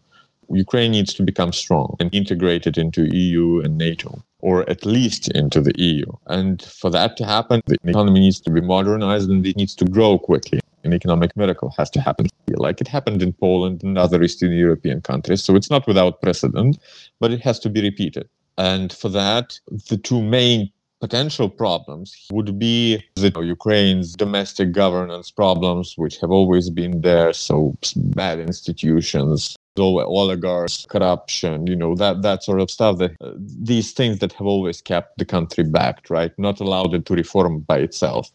Ukraine 0.52 0.90
needs 0.90 1.14
to 1.14 1.22
become 1.22 1.52
strong 1.52 1.96
and 2.00 2.14
integrated 2.14 2.76
into 2.78 3.14
EU 3.14 3.60
and 3.60 3.78
NATO, 3.78 4.22
or 4.40 4.68
at 4.68 4.84
least 4.84 5.30
into 5.32 5.60
the 5.60 5.72
EU. 5.78 6.04
And 6.26 6.62
for 6.62 6.90
that 6.90 7.16
to 7.18 7.24
happen, 7.24 7.62
the 7.66 7.76
economy 7.84 8.20
needs 8.20 8.40
to 8.40 8.50
be 8.50 8.60
modernized 8.60 9.30
and 9.30 9.46
it 9.46 9.56
needs 9.56 9.74
to 9.76 9.84
grow 9.84 10.18
quickly. 10.18 10.60
An 10.84 10.92
economic 10.92 11.36
miracle 11.36 11.72
has 11.78 11.90
to 11.90 12.00
happen, 12.00 12.26
like 12.48 12.80
it 12.80 12.88
happened 12.88 13.22
in 13.22 13.32
Poland 13.32 13.82
and 13.84 13.96
other 13.96 14.22
Eastern 14.22 14.52
European 14.52 15.00
countries. 15.00 15.42
So 15.42 15.54
it's 15.54 15.70
not 15.70 15.86
without 15.86 16.20
precedent, 16.20 16.78
but 17.20 17.32
it 17.32 17.40
has 17.40 17.58
to 17.60 17.70
be 17.70 17.80
repeated. 17.80 18.28
And 18.58 18.92
for 18.92 19.08
that, 19.10 19.58
the 19.88 19.96
two 19.96 20.20
main 20.20 20.70
potential 21.02 21.48
problems 21.48 22.28
would 22.30 22.58
be 22.58 23.02
the 23.16 23.32
Ukraine's 23.40 24.14
domestic 24.14 24.70
governance 24.72 25.30
problems, 25.32 25.94
which 25.96 26.18
have 26.18 26.30
always 26.30 26.70
been 26.70 27.00
there. 27.00 27.32
So 27.32 27.76
bad 27.96 28.38
institutions, 28.38 29.56
oligarchs, 29.78 30.86
corruption, 30.86 31.66
you 31.66 31.76
know, 31.76 31.94
that, 31.94 32.22
that 32.22 32.44
sort 32.44 32.60
of 32.60 32.70
stuff, 32.70 32.98
that 32.98 33.12
uh, 33.20 33.32
these 33.38 33.92
things 33.92 34.18
that 34.20 34.32
have 34.34 34.46
always 34.46 34.80
kept 34.82 35.18
the 35.18 35.24
country 35.24 35.64
backed, 35.64 36.10
right? 36.10 36.32
Not 36.38 36.60
allowed 36.60 36.94
it 36.94 37.06
to 37.06 37.14
reform 37.14 37.60
by 37.60 37.78
itself. 37.78 38.30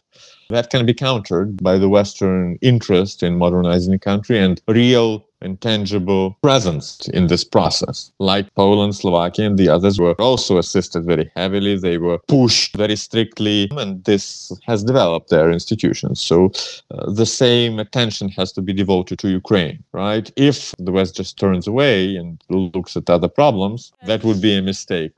That 0.50 0.70
can 0.70 0.86
be 0.86 0.94
countered 0.94 1.62
by 1.62 1.78
the 1.78 1.88
Western 1.88 2.58
interest 2.62 3.22
in 3.22 3.38
modernizing 3.38 3.92
the 3.92 3.98
country 3.98 4.38
and 4.38 4.60
real 4.66 5.27
and 5.40 5.60
tangible 5.60 6.36
presence 6.42 7.08
in 7.08 7.26
this 7.26 7.44
process. 7.44 8.10
Like 8.18 8.52
Poland, 8.54 8.94
Slovakia, 8.94 9.46
and 9.46 9.58
the 9.58 9.68
others 9.68 9.98
were 9.98 10.14
also 10.14 10.58
assisted 10.58 11.04
very 11.04 11.30
heavily. 11.36 11.76
They 11.76 11.98
were 11.98 12.18
pushed 12.28 12.76
very 12.76 12.96
strictly, 12.96 13.68
and 13.72 14.04
this 14.04 14.52
has 14.66 14.84
developed 14.84 15.30
their 15.30 15.50
institutions. 15.50 16.20
So 16.20 16.52
uh, 16.90 17.10
the 17.12 17.26
same 17.26 17.78
attention 17.78 18.28
has 18.30 18.52
to 18.52 18.62
be 18.62 18.72
devoted 18.72 19.18
to 19.20 19.28
Ukraine, 19.28 19.82
right? 19.92 20.30
If 20.36 20.74
the 20.78 20.92
West 20.92 21.16
just 21.16 21.38
turns 21.38 21.66
away 21.66 22.16
and 22.16 22.42
looks 22.48 22.96
at 22.96 23.10
other 23.10 23.28
problems, 23.28 23.92
that 24.06 24.24
would 24.24 24.40
be 24.40 24.56
a 24.56 24.62
mistake. 24.62 25.12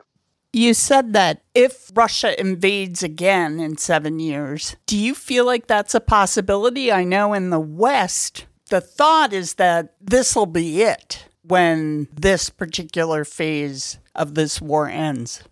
You 0.53 0.75
said 0.75 1.13
that 1.13 1.43
if 1.55 1.93
Russia 1.95 2.39
invades 2.41 3.05
again 3.05 3.61
in 3.61 3.77
seven 3.77 4.19
years, 4.19 4.75
do 4.87 4.97
you 4.97 5.15
feel 5.15 5.47
like 5.47 5.69
that's 5.69 5.95
a 5.95 6.01
possibility? 6.01 6.91
I 6.91 7.05
know 7.05 7.35
in 7.35 7.51
the 7.51 7.61
West, 7.61 8.47
the 8.71 8.81
thought 8.81 9.33
is 9.33 9.55
that 9.55 9.95
this 10.01 10.35
will 10.35 10.47
be 10.47 10.83
it 10.83 11.27
when 11.43 12.09
this 12.13 12.51
particular 12.51 13.25
phase 13.25 13.99
of 14.15 14.35
this 14.35 14.61
war 14.61 14.89
ends. 14.89 15.43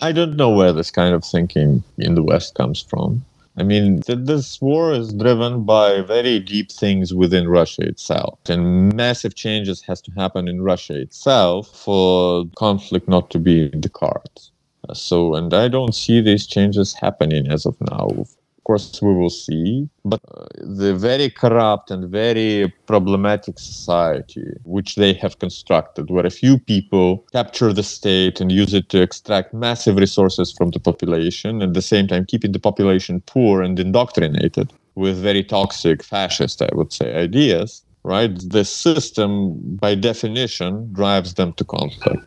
I 0.00 0.12
don't 0.12 0.36
know 0.36 0.50
where 0.50 0.72
this 0.72 0.90
kind 0.90 1.14
of 1.14 1.24
thinking 1.24 1.84
in 1.98 2.14
the 2.14 2.22
West 2.22 2.54
comes 2.54 2.80
from. 2.80 3.24
I 3.58 3.62
mean, 3.62 4.02
this 4.06 4.62
war 4.62 4.92
is 4.92 5.12
driven 5.12 5.64
by 5.64 6.00
very 6.00 6.40
deep 6.40 6.72
things 6.72 7.12
within 7.12 7.48
Russia 7.48 7.82
itself, 7.82 8.38
and 8.48 8.94
massive 8.94 9.34
changes 9.34 9.82
has 9.82 10.00
to 10.02 10.10
happen 10.12 10.48
in 10.48 10.62
Russia 10.62 10.98
itself 10.98 11.68
for 11.68 12.46
conflict 12.56 13.08
not 13.08 13.28
to 13.30 13.38
be 13.38 13.70
in 13.70 13.82
the 13.82 13.90
cards. 13.90 14.52
So, 14.94 15.34
and 15.34 15.52
I 15.52 15.68
don't 15.68 15.94
see 15.94 16.22
these 16.22 16.46
changes 16.46 16.94
happening 16.94 17.46
as 17.48 17.66
of 17.66 17.76
now. 17.82 18.24
Of 18.62 18.66
course, 18.66 19.02
we 19.02 19.12
will 19.12 19.28
see. 19.28 19.88
But 20.04 20.20
uh, 20.32 20.46
the 20.60 20.94
very 20.94 21.28
corrupt 21.30 21.90
and 21.90 22.08
very 22.08 22.72
problematic 22.86 23.58
society 23.58 24.44
which 24.62 24.94
they 24.94 25.14
have 25.14 25.40
constructed, 25.40 26.10
where 26.10 26.24
a 26.24 26.30
few 26.30 26.60
people 26.60 27.26
capture 27.32 27.72
the 27.72 27.82
state 27.82 28.40
and 28.40 28.52
use 28.52 28.72
it 28.72 28.88
to 28.90 29.02
extract 29.02 29.52
massive 29.52 29.96
resources 29.96 30.52
from 30.52 30.70
the 30.70 30.78
population, 30.78 31.60
at 31.60 31.74
the 31.74 31.82
same 31.82 32.06
time 32.06 32.24
keeping 32.24 32.52
the 32.52 32.60
population 32.60 33.20
poor 33.26 33.62
and 33.62 33.80
indoctrinated 33.80 34.72
with 34.94 35.20
very 35.20 35.42
toxic 35.42 36.04
fascist, 36.04 36.62
I 36.62 36.68
would 36.72 36.92
say, 36.92 37.16
ideas, 37.16 37.82
right? 38.04 38.30
The 38.48 38.64
system, 38.64 39.58
by 39.74 39.96
definition, 39.96 40.92
drives 40.92 41.34
them 41.34 41.52
to 41.54 41.64
conflict. 41.64 42.24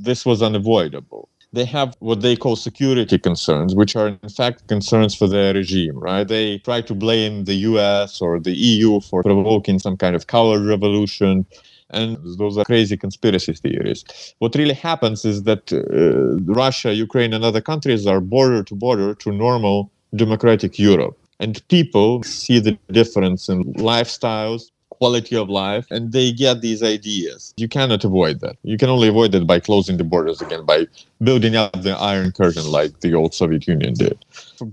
This 0.00 0.24
was 0.24 0.40
unavoidable 0.40 1.28
they 1.52 1.64
have 1.64 1.96
what 2.00 2.20
they 2.20 2.36
call 2.36 2.56
security 2.56 3.18
concerns, 3.18 3.74
which 3.74 3.96
are 3.96 4.08
in 4.08 4.28
fact 4.28 4.66
concerns 4.68 5.14
for 5.14 5.26
their 5.26 5.54
regime, 5.54 5.98
right? 5.98 6.26
They 6.26 6.58
try 6.58 6.82
to 6.82 6.94
blame 6.94 7.44
the 7.44 7.54
US 7.54 8.20
or 8.20 8.38
the 8.38 8.54
EU 8.54 9.00
for 9.00 9.22
provoking 9.22 9.78
some 9.78 9.96
kind 9.96 10.14
of 10.14 10.26
color 10.26 10.62
revolution. 10.62 11.46
And 11.90 12.18
those 12.36 12.58
are 12.58 12.64
crazy 12.64 12.98
conspiracy 12.98 13.54
theories. 13.54 14.04
What 14.40 14.54
really 14.54 14.74
happens 14.74 15.24
is 15.24 15.44
that 15.44 15.72
uh, 15.72 16.36
Russia, 16.52 16.92
Ukraine, 16.92 17.32
and 17.32 17.44
other 17.44 17.62
countries 17.62 18.06
are 18.06 18.20
border 18.20 18.62
to 18.64 18.74
border 18.74 19.14
to 19.14 19.32
normal 19.32 19.90
democratic 20.14 20.78
Europe. 20.78 21.18
And 21.40 21.66
people 21.68 22.22
see 22.24 22.58
the 22.58 22.76
difference 22.90 23.48
in 23.48 23.64
lifestyles, 23.74 24.70
quality 24.98 25.36
of 25.36 25.48
life 25.48 25.86
and 25.90 26.12
they 26.12 26.32
get 26.32 26.60
these 26.60 26.82
ideas. 26.82 27.54
You 27.56 27.68
cannot 27.68 28.04
avoid 28.04 28.40
that. 28.40 28.56
You 28.62 28.76
can 28.76 28.88
only 28.88 29.08
avoid 29.08 29.34
it 29.34 29.46
by 29.46 29.58
closing 29.60 29.96
the 29.96 30.04
borders 30.04 30.40
again 30.40 30.64
by 30.64 30.86
building 31.22 31.56
up 31.56 31.82
the 31.82 31.94
iron 32.12 32.30
curtain 32.32 32.66
like 32.78 33.00
the 33.00 33.14
old 33.14 33.34
soviet 33.34 33.66
union 33.66 33.94
did. 33.94 34.16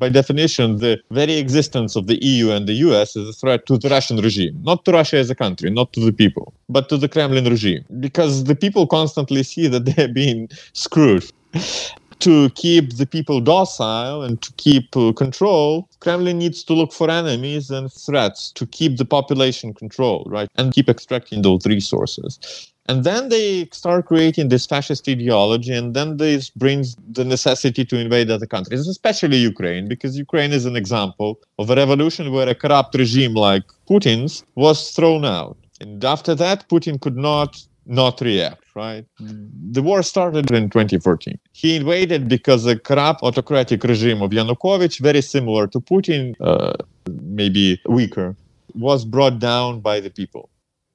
By 0.04 0.10
definition 0.10 0.78
the 0.78 1.00
very 1.12 1.38
existence 1.38 1.96
of 1.96 2.08
the 2.08 2.18
eu 2.24 2.52
and 2.52 2.68
the 2.68 2.74
us 2.74 3.16
is 3.16 3.30
a 3.30 3.34
threat 3.34 3.66
to 3.68 3.78
the 3.78 3.90
russian 3.90 4.18
regime 4.18 4.56
not 4.64 4.86
to 4.86 4.92
russia 4.92 5.18
as 5.18 5.30
a 5.30 5.36
country 5.36 5.70
not 5.70 5.94
to 5.94 6.00
the 6.00 6.12
people 6.12 6.54
but 6.70 6.90
to 6.90 6.98
the 6.98 7.10
kremlin 7.10 7.46
regime 7.46 7.84
because 8.00 8.44
the 8.46 8.56
people 8.56 8.88
constantly 8.88 9.44
see 9.44 9.68
that 9.68 9.86
they're 9.86 10.08
being 10.24 10.50
screwed 10.74 11.26
to 12.20 12.50
keep 12.52 12.98
the 12.98 13.06
people 13.06 13.40
docile 13.42 14.24
and 14.24 14.42
to 14.42 14.52
keep 14.54 14.96
uh, 14.96 15.12
control, 15.14 15.90
Kremlin 16.00 16.38
needs 16.38 16.64
to 16.64 16.74
look 16.74 16.94
for 16.94 17.10
enemies 17.10 17.70
and 17.70 17.92
threats 17.92 18.52
to 18.52 18.66
keep 18.66 18.98
the 18.98 19.06
population 19.06 19.74
controlled, 19.74 20.28
right? 20.30 20.50
And 20.56 20.74
keep 20.74 20.90
extracting 20.90 21.42
those 21.42 21.66
resources. 21.66 22.72
And 22.88 23.04
then 23.04 23.30
they 23.30 23.68
start 23.72 24.06
creating 24.06 24.50
this 24.50 24.68
fascist 24.68 25.10
ideology, 25.10 25.74
and 25.74 25.96
then 25.96 26.18
this 26.18 26.52
brings 26.52 26.96
the 27.12 27.26
necessity 27.26 27.84
to 27.84 27.98
invade 27.98 28.30
other 28.30 28.46
countries, 28.46 28.88
especially 28.88 29.38
Ukraine, 29.38 29.88
because 29.88 30.18
Ukraine 30.18 30.54
is 30.54 30.66
an 30.66 30.76
example 30.76 31.40
of 31.58 31.72
a 31.72 31.76
revolution 31.76 32.32
where 32.32 32.48
a 32.48 32.54
corrupt 32.54 32.94
regime 32.94 33.34
like 33.34 33.64
Putin's 33.90 34.44
was 34.54 34.92
thrown 34.92 35.26
out. 35.26 35.58
And 35.82 36.06
after 36.06 36.36
that, 36.36 36.70
Putin 36.70 37.02
could 37.02 37.18
not 37.18 37.60
not 37.86 38.22
react, 38.22 38.64
right? 38.76 39.06
The 39.20 39.82
war 39.82 40.04
started 40.04 40.52
in 40.52 40.70
2014. 40.70 41.38
He 41.54 41.76
invaded 41.76 42.28
because 42.28 42.64
the 42.64 42.78
corrupt 42.78 43.22
autocratic 43.24 43.84
regime 43.84 44.22
of 44.22 44.32
Yanukovych, 44.32 45.00
very 45.00 45.22
similar 45.22 45.68
to 45.68 45.80
Putin, 45.80 46.36
uh, 46.42 46.74
maybe 47.10 47.80
weaker, 47.88 48.36
was 48.74 49.06
brought 49.06 49.40
down 49.40 49.80
by 49.80 50.00
the 50.00 50.10
people. 50.10 50.50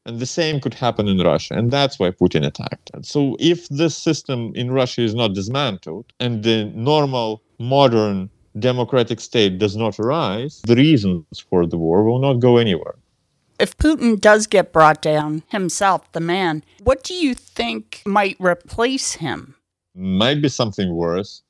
And 0.06 0.18
the 0.18 0.26
same 0.26 0.60
could 0.60 0.74
happen 0.74 1.08
in 1.08 1.18
Russia. 1.18 1.54
And 1.54 1.70
that's 1.70 1.98
why 1.98 2.10
Putin 2.10 2.44
attacked. 2.46 2.90
And 2.94 3.04
so, 3.04 3.36
if 3.38 3.68
this 3.68 3.96
system 3.96 4.52
in 4.54 4.70
Russia 4.70 5.02
is 5.02 5.14
not 5.14 5.34
dismantled 5.34 6.06
and 6.18 6.42
the 6.42 6.64
normal, 6.74 7.42
modern, 7.58 8.30
democratic 8.58 9.20
state 9.20 9.58
does 9.58 9.76
not 9.76 10.00
arise, 10.00 10.62
the 10.66 10.74
reasons 10.74 11.24
for 11.48 11.66
the 11.66 11.76
war 11.76 12.02
will 12.02 12.18
not 12.18 12.40
go 12.40 12.56
anywhere 12.56 12.96
if 13.60 13.76
Putin 13.76 14.20
does 14.20 14.46
get 14.46 14.72
brought 14.72 15.02
down 15.02 15.42
himself, 15.48 16.10
the 16.12 16.20
man, 16.20 16.64
what 16.82 17.02
do 17.04 17.14
you 17.14 17.34
think 17.34 18.02
might 18.06 18.36
replace 18.40 19.14
him? 19.14 19.56
Might 19.94 20.40
be 20.42 20.48
something 20.48 20.94
worse. 20.94 21.42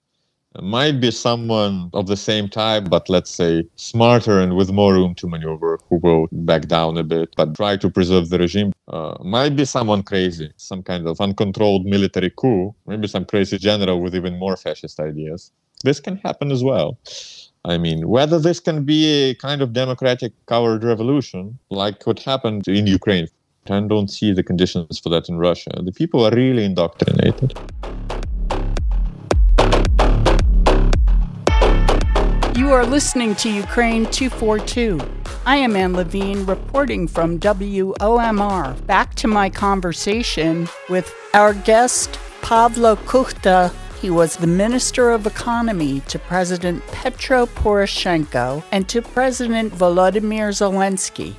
might 0.61 1.01
be 1.01 1.11
someone 1.13 1.91
of 1.95 2.09
the 2.09 2.17
same 2.17 2.49
type, 2.49 2.91
but 2.91 3.09
let's 3.09 3.31
say 3.31 3.65
smarter 3.77 4.41
and 4.41 4.57
with 4.57 4.73
more 4.73 4.95
room 4.95 5.15
to 5.15 5.29
maneuver, 5.29 5.79
who 5.89 5.97
will 5.99 6.27
back 6.33 6.63
down 6.67 6.97
a 6.99 7.05
bit, 7.05 7.33
but 7.37 7.55
try 7.55 7.77
to 7.77 7.89
preserve 7.91 8.31
the 8.31 8.39
regime. 8.39 8.73
Uh, 8.89 9.17
might 9.23 9.55
be 9.55 9.65
someone 9.65 10.03
crazy, 10.03 10.53
some 10.57 10.83
kind 10.83 11.07
of 11.07 11.21
uncontrolled 11.21 11.87
military 11.87 12.31
coup, 12.37 12.75
maybe 12.87 13.07
some 13.07 13.25
crazy 13.25 13.59
general 13.59 14.01
with 14.01 14.15
even 14.17 14.39
more 14.39 14.57
fascist 14.57 14.99
ideas. 14.99 15.53
This 15.85 16.01
can 16.01 16.17
happen 16.17 16.51
as 16.51 16.65
well. 16.65 16.99
I 17.67 17.77
mean, 17.77 18.09
whether 18.09 18.39
this 18.39 18.59
can 18.59 18.85
be 18.85 19.05
a 19.07 19.35
kind 19.35 19.61
of 19.61 19.75
democratic 19.75 20.33
coward 20.47 20.83
revolution, 20.83 21.59
like 21.69 22.07
what 22.07 22.19
happened 22.21 22.67
in 22.67 22.87
Ukraine, 22.87 23.29
I 23.69 23.81
don't 23.81 24.09
see 24.09 24.33
the 24.33 24.43
conditions 24.43 24.99
for 24.99 25.11
that 25.11 25.29
in 25.29 25.37
Russia. 25.37 25.71
The 25.83 25.93
people 25.93 26.25
are 26.25 26.35
really 26.35 26.65
indoctrinated. 26.65 27.53
You 32.57 32.71
are 32.71 32.87
listening 32.87 33.35
to 33.37 33.51
Ukraine 33.51 34.07
242. 34.07 34.99
I 35.45 35.57
am 35.57 35.77
Anne 35.77 35.93
Levine 35.93 36.47
reporting 36.47 37.07
from 37.07 37.39
WOMR. 37.39 38.87
Back 38.87 39.15
to 39.17 39.29
my 39.29 39.51
conversation 39.51 40.67
with 40.89 41.15
our 41.35 41.53
guest, 41.53 42.19
Pavlo 42.41 42.97
Kukhta, 42.97 43.71
he 44.01 44.09
was 44.09 44.37
the 44.37 44.47
Minister 44.47 45.11
of 45.11 45.27
Economy 45.27 46.01
to 46.09 46.19
President 46.19 46.87
Petro 46.87 47.45
Poroshenko 47.45 48.65
and 48.73 48.89
to 48.89 49.03
President 49.03 49.75
Volodymyr 49.75 50.49
Zelensky. 50.51 51.35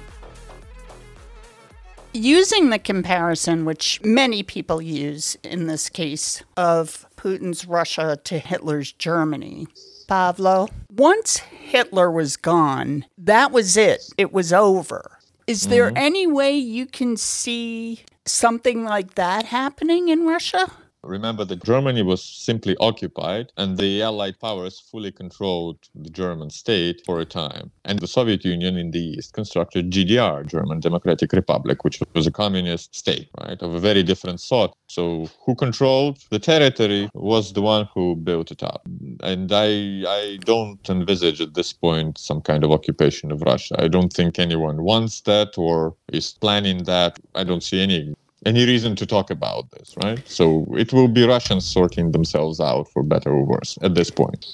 Using 2.14 2.70
the 2.70 2.78
comparison, 2.78 3.66
which 3.66 4.00
many 4.04 4.44
people 4.44 4.80
use 4.80 5.36
in 5.44 5.66
this 5.66 5.90
case, 5.90 6.44
of 6.56 7.08
Putin's 7.16 7.66
Russia 7.66 8.20
to 8.26 8.38
Hitler's 8.38 8.92
Germany, 8.92 9.68
Pavlo, 10.08 10.68
once 10.96 11.38
Hitler 11.38 12.12
was 12.12 12.38
gone, 12.38 13.06
that 13.18 13.52
was 13.52 13.76
it. 13.76 14.04
It 14.18 14.32
was 14.32 14.54
over. 14.54 15.18
Is 15.48 15.68
there 15.68 15.88
mm-hmm. 15.88 15.98
any 15.98 16.28
way 16.28 16.56
you 16.56 16.86
can 16.86 17.18
see 17.18 18.04
something 18.26 18.84
like 18.84 19.16
that 19.16 19.46
happening 19.46 20.10
in 20.10 20.28
Russia? 20.28 20.72
Remember 21.04 21.44
that 21.46 21.64
Germany 21.64 22.04
was 22.04 22.24
simply 22.24 22.76
occupied 22.80 23.52
and 23.58 23.78
the 23.78 24.04
Allied 24.04 24.40
powers 24.40 24.80
fully 24.80 25.12
controlled 25.12 25.80
the 25.96 26.12
German 26.12 26.52
state 26.52 27.02
for 27.06 27.20
a 27.20 27.26
time. 27.26 27.72
And 27.86 28.00
the 28.00 28.08
Soviet 28.08 28.46
Union 28.46 28.78
in 28.78 28.92
the 28.92 29.00
East 29.00 29.34
constructed 29.34 29.90
GDR, 29.90 30.46
German 30.46 30.80
Democratic 30.80 31.34
Republic, 31.34 31.84
which 31.84 32.00
was 32.14 32.28
a 32.28 32.32
communist 32.32 32.96
state, 32.96 33.30
right, 33.40 33.60
of 33.62 33.74
a 33.74 33.80
very 33.80 34.04
different 34.04 34.42
sort. 34.42 34.76
So 34.90 35.28
who 35.44 35.56
controlled 35.56 36.20
the 36.30 36.40
territory 36.40 37.10
was 37.16 37.54
the 37.54 37.64
one 37.64 37.90
who 37.94 38.16
built 38.16 38.52
it 38.52 38.62
up. 38.62 38.86
And 39.24 39.52
I, 39.52 40.04
I 40.08 40.38
don't 40.46 40.88
envisage 40.88 41.42
at 41.42 41.56
this 41.56 41.74
point 41.74 42.20
some 42.20 42.42
kind 42.42 42.64
of 42.64 42.72
occupation 42.72 43.32
of 43.32 43.42
Russia. 43.42 43.76
I 43.80 43.88
don't 43.88 44.14
think 44.14 44.38
anyone 44.38 44.84
wants 44.84 45.22
that 45.22 45.58
or 45.58 45.96
is 46.14 46.34
planning 46.34 46.84
that. 46.84 47.18
I 47.34 47.44
don't 47.44 47.64
see 47.64 47.82
any 47.82 48.14
any 48.46 48.66
reason 48.66 48.96
to 48.96 49.06
talk 49.06 49.30
about 49.30 49.70
this, 49.72 49.94
right? 50.04 50.22
So 50.28 50.68
it 50.78 50.94
will 50.94 51.08
be 51.08 51.26
Russians 51.26 51.66
sorting 51.66 52.12
themselves 52.12 52.60
out 52.60 52.88
for 52.92 53.04
better 53.04 53.32
or 53.32 53.46
worse 53.46 53.78
at 53.82 53.96
this 53.96 54.10
point. 54.10 54.46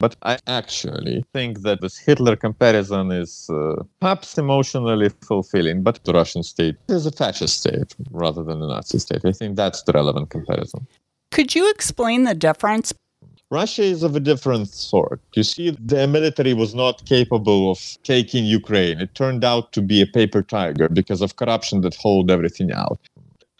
But 0.00 0.16
I 0.22 0.38
actually 0.46 1.24
think 1.32 1.62
that 1.62 1.80
this 1.80 1.96
Hitler 1.96 2.36
comparison 2.36 3.12
is 3.12 3.48
uh, 3.48 3.82
perhaps 4.00 4.36
emotionally 4.36 5.08
fulfilling, 5.08 5.82
but 5.82 6.02
the 6.04 6.12
Russian 6.12 6.42
state 6.42 6.76
is 6.88 7.06
a 7.06 7.12
fascist 7.12 7.60
state 7.60 7.94
rather 8.10 8.42
than 8.42 8.60
a 8.60 8.66
Nazi 8.66 8.98
state. 8.98 9.24
I 9.24 9.32
think 9.32 9.56
that's 9.56 9.82
the 9.82 9.92
relevant 9.92 10.30
comparison. 10.30 10.86
Could 11.30 11.54
you 11.54 11.70
explain 11.70 12.24
the 12.24 12.34
difference? 12.34 12.92
Russia 13.50 13.82
is 13.82 14.02
of 14.02 14.16
a 14.16 14.20
different 14.20 14.68
sort. 14.68 15.20
You 15.34 15.44
see, 15.44 15.70
the 15.70 16.08
military 16.08 16.54
was 16.54 16.74
not 16.74 17.04
capable 17.06 17.70
of 17.70 17.78
taking 18.02 18.44
Ukraine. 18.44 19.00
It 19.00 19.14
turned 19.14 19.44
out 19.44 19.72
to 19.72 19.80
be 19.80 20.00
a 20.00 20.06
paper 20.06 20.42
tiger 20.42 20.88
because 20.88 21.20
of 21.22 21.36
corruption 21.36 21.82
that 21.82 21.94
hold 21.94 22.30
everything 22.30 22.72
out. 22.72 22.98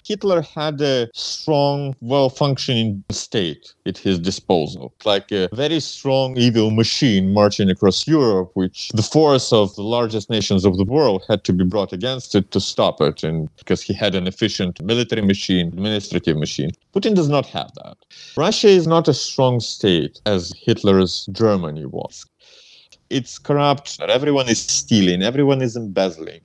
Hitler 0.04 0.42
had 0.42 0.80
a 0.82 1.08
strong, 1.14 1.96
well 2.02 2.28
functioning 2.28 3.02
state 3.10 3.72
at 3.86 3.96
his 3.96 4.18
disposal, 4.18 4.92
like 5.04 5.32
a 5.32 5.48
very 5.52 5.80
strong 5.80 6.36
evil 6.36 6.70
machine 6.70 7.32
marching 7.32 7.70
across 7.70 8.06
Europe, 8.06 8.50
which 8.52 8.90
the 8.90 9.02
force 9.02 9.50
of 9.52 9.74
the 9.76 9.82
largest 9.82 10.28
nations 10.28 10.66
of 10.66 10.76
the 10.76 10.84
world 10.84 11.24
had 11.26 11.42
to 11.44 11.54
be 11.54 11.64
brought 11.64 11.92
against 11.94 12.34
it 12.34 12.50
to 12.50 12.60
stop 12.60 13.00
it. 13.00 13.24
And 13.24 13.48
because 13.56 13.80
he 13.80 13.94
had 13.94 14.14
an 14.14 14.26
efficient 14.26 14.82
military 14.82 15.22
machine, 15.22 15.68
administrative 15.68 16.36
machine. 16.36 16.70
Putin 16.94 17.14
does 17.14 17.30
not 17.30 17.46
have 17.46 17.72
that. 17.82 17.96
Russia 18.36 18.68
is 18.68 18.86
not 18.86 19.08
a 19.08 19.14
strong 19.14 19.58
state 19.58 20.20
as 20.26 20.52
Hitler's 20.54 21.26
Germany 21.32 21.86
was. 21.86 22.26
It's 23.08 23.38
corrupt, 23.38 24.00
everyone 24.00 24.48
is 24.48 24.60
stealing, 24.60 25.22
everyone 25.22 25.62
is 25.62 25.76
embezzling 25.76 26.40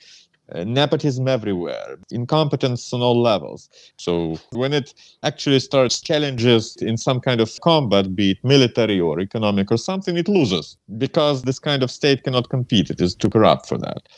uh, 0.54 0.64
nepotism 0.64 1.28
everywhere, 1.28 1.98
incompetence 2.12 2.92
on 2.94 3.02
all 3.02 3.22
levels. 3.22 3.70
So 3.98 4.40
when 4.52 4.74
it 4.74 4.94
actually 5.24 5.60
starts 5.60 6.02
challenges 6.02 6.76
in 6.78 6.98
some 6.98 7.20
kind 7.20 7.42
of 7.42 7.52
combat, 7.62 8.16
be 8.16 8.32
it 8.32 8.44
military 8.44 9.00
or 9.00 9.20
economic 9.20 9.72
or 9.72 9.78
something, 9.78 10.18
it 10.18 10.28
loses 10.28 10.78
because 10.98 11.44
this 11.44 11.60
kind 11.60 11.84
of 11.84 11.92
state 11.92 12.24
cannot 12.24 12.50
compete. 12.50 12.90
It 12.90 13.02
is 13.02 13.16
too 13.16 13.30
corrupt 13.30 13.68
for 13.68 13.78
that. 13.78 14.10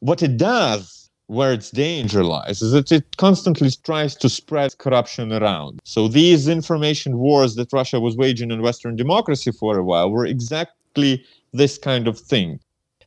What 0.00 0.22
it 0.22 0.36
does 0.36 1.00
where 1.26 1.52
its 1.52 1.70
danger 1.70 2.24
lies 2.24 2.60
is 2.60 2.72
that 2.72 2.90
it 2.90 3.16
constantly 3.16 3.70
tries 3.84 4.16
to 4.16 4.28
spread 4.28 4.76
corruption 4.78 5.32
around. 5.32 5.78
So 5.84 6.08
these 6.08 6.48
information 6.48 7.18
wars 7.18 7.54
that 7.54 7.72
Russia 7.72 8.00
was 8.00 8.16
waging 8.16 8.50
on 8.50 8.62
Western 8.62 8.96
democracy 8.96 9.52
for 9.52 9.78
a 9.78 9.84
while 9.84 10.10
were 10.10 10.26
exactly 10.26 11.24
this 11.52 11.78
kind 11.78 12.08
of 12.08 12.18
thing 12.18 12.58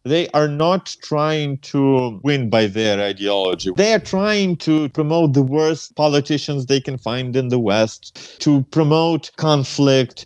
they 0.04 0.28
are 0.30 0.48
not 0.48 0.96
trying 1.02 1.58
to 1.60 2.20
win 2.24 2.50
by 2.50 2.68
their 2.68 3.02
ideology. 3.02 3.72
They 3.76 3.94
are 3.94 4.00
trying 4.00 4.58
to 4.58 4.89
promote 4.89 5.34
the 5.34 5.44
worst 5.44 5.96
politicians 5.96 6.66
they 6.66 6.82
can 6.82 6.98
find 6.98 7.36
in 7.36 7.48
the 7.48 7.60
West, 7.60 8.39
to 8.42 8.63
promote 8.72 9.32
conflict. 9.38 10.26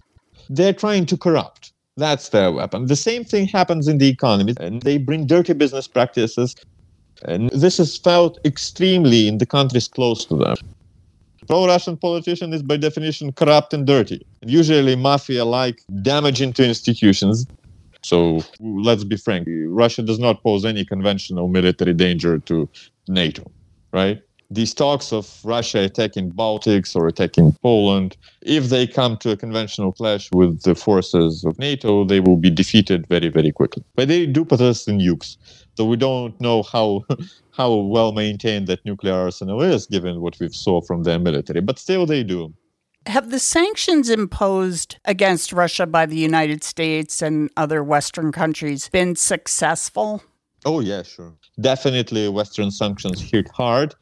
They're 0.50 0.74
trying 0.74 1.06
to 1.08 1.18
corrupt. 1.18 1.74
That's 1.96 2.30
their 2.30 2.52
weapon. 2.52 2.88
The 2.88 2.96
same 2.96 3.24
thing 3.24 3.48
happens 3.48 3.88
in 3.88 3.98
the 3.98 4.08
economy, 4.08 4.56
and 4.60 4.82
they 4.82 4.98
bring 4.98 5.28
dirty 5.28 5.54
business 5.54 5.88
practices. 5.88 6.56
And 7.26 7.50
this 7.50 7.80
is 7.80 7.98
felt 7.98 8.40
extremely 8.46 9.28
in 9.28 9.40
the 9.40 9.46
countries 9.46 9.88
close 9.88 10.26
to 10.26 10.36
them. 10.36 10.58
Pro-Russian 11.48 11.98
politician 11.98 12.54
is 12.54 12.62
by 12.62 12.78
definition 12.78 13.32
corrupt 13.32 13.74
and 13.74 13.88
dirty, 13.88 14.26
usually 14.42 14.96
mafia-like, 14.96 15.82
damaging 16.02 16.54
to 16.54 16.66
institutions. 16.66 17.48
So 18.08 18.40
let's 18.62 19.04
be 19.04 19.18
frank, 19.18 19.50
Russia 19.50 20.02
does 20.02 20.18
not 20.18 20.42
pose 20.42 20.64
any 20.64 20.86
conventional 20.86 21.50
military 21.50 21.94
danger 21.94 22.40
to 22.40 22.70
NATO, 23.10 23.52
right? 23.92 24.22
These 24.50 24.74
talks 24.74 25.12
of 25.12 25.26
Russia 25.44 25.80
attacking 25.80 26.32
Baltics 26.32 26.96
or 26.96 27.10
attacking 27.10 27.58
Poland, 27.62 28.16
if 28.42 28.70
they 28.70 28.88
come 28.88 29.18
to 29.18 29.32
a 29.32 29.36
conventional 29.36 29.92
clash 29.92 30.32
with 30.32 30.62
the 30.62 30.74
forces 30.74 31.44
of 31.44 31.60
NATO, 31.60 32.06
they 32.06 32.22
will 32.22 32.38
be 32.38 32.50
defeated 32.50 33.06
very, 33.08 33.28
very 33.28 33.52
quickly. 33.52 33.84
But 33.98 34.08
they 34.08 34.26
do 34.26 34.46
possess 34.46 34.86
the 34.86 34.94
nukes, 34.94 35.36
so 35.76 35.84
we 35.84 35.98
don't 35.98 36.40
know 36.40 36.64
how 36.64 37.04
how 37.52 37.74
well 37.74 38.14
maintained 38.14 38.68
that 38.68 38.86
nuclear 38.86 39.16
arsenal 39.16 39.62
is, 39.62 39.86
given 39.86 40.22
what 40.22 40.40
we've 40.40 40.56
saw 40.56 40.80
from 40.80 41.04
their 41.04 41.20
military. 41.20 41.60
But 41.60 41.78
still, 41.78 42.06
they 42.06 42.24
do. 42.24 42.54
Have 43.08 43.32
the 43.32 43.40
sanctions 43.40 44.10
imposed 44.10 44.98
against 45.06 45.54
Russia 45.54 45.86
by 45.86 46.06
the 46.06 46.18
United 46.18 46.62
States 46.62 47.22
and 47.22 47.50
other 47.56 47.82
Western 47.82 48.34
countries 48.34 48.90
been 48.90 49.16
successful? 49.16 50.22
Oh, 50.66 50.82
yeah, 50.82 51.04
sure. 51.04 51.34
Definitely, 51.60 52.28
Western 52.28 52.70
sanctions 52.70 53.22
hit 53.22 53.48
hard. 53.54 53.96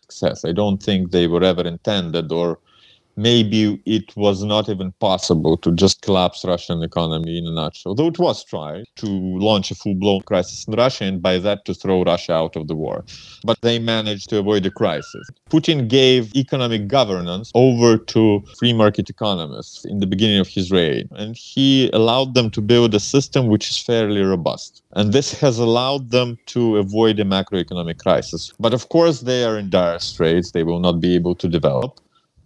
Success. 0.00 0.46
I 0.46 0.52
don't 0.52 0.82
think 0.82 1.10
they 1.10 1.26
were 1.26 1.44
ever 1.44 1.62
intended 1.62 2.32
or 2.32 2.58
maybe 3.16 3.80
it 3.86 4.16
was 4.16 4.44
not 4.44 4.68
even 4.68 4.92
possible 5.00 5.56
to 5.58 5.72
just 5.72 6.02
collapse 6.02 6.44
Russian 6.44 6.82
economy 6.82 7.38
in 7.38 7.46
a 7.46 7.52
nutshell. 7.52 7.94
Though 7.94 8.08
it 8.08 8.18
was 8.18 8.44
tried 8.44 8.84
to 8.96 9.06
launch 9.06 9.70
a 9.70 9.74
full-blown 9.74 10.22
crisis 10.22 10.66
in 10.66 10.74
Russia 10.74 11.04
and 11.04 11.22
by 11.22 11.38
that 11.38 11.64
to 11.64 11.74
throw 11.74 12.04
Russia 12.04 12.34
out 12.34 12.56
of 12.56 12.68
the 12.68 12.76
war. 12.76 13.04
But 13.44 13.60
they 13.62 13.78
managed 13.78 14.28
to 14.30 14.38
avoid 14.38 14.62
the 14.62 14.70
crisis. 14.70 15.28
Putin 15.50 15.88
gave 15.88 16.34
economic 16.34 16.88
governance 16.88 17.50
over 17.54 17.96
to 17.96 18.42
free 18.58 18.72
market 18.72 19.08
economists 19.08 19.84
in 19.84 20.00
the 20.00 20.06
beginning 20.06 20.38
of 20.38 20.48
his 20.48 20.70
reign. 20.70 21.08
And 21.12 21.36
he 21.36 21.90
allowed 21.92 22.34
them 22.34 22.50
to 22.50 22.60
build 22.60 22.94
a 22.94 23.00
system 23.00 23.46
which 23.48 23.70
is 23.70 23.78
fairly 23.78 24.22
robust. 24.22 24.82
And 24.92 25.12
this 25.12 25.38
has 25.40 25.58
allowed 25.58 26.10
them 26.10 26.38
to 26.46 26.76
avoid 26.76 27.18
a 27.20 27.24
macroeconomic 27.24 27.98
crisis. 27.98 28.52
But 28.60 28.74
of 28.74 28.88
course, 28.88 29.20
they 29.20 29.44
are 29.44 29.58
in 29.58 29.70
dire 29.70 29.98
straits. 29.98 30.50
They 30.50 30.64
will 30.64 30.80
not 30.80 31.00
be 31.00 31.14
able 31.14 31.34
to 31.36 31.48
develop. 31.48 32.00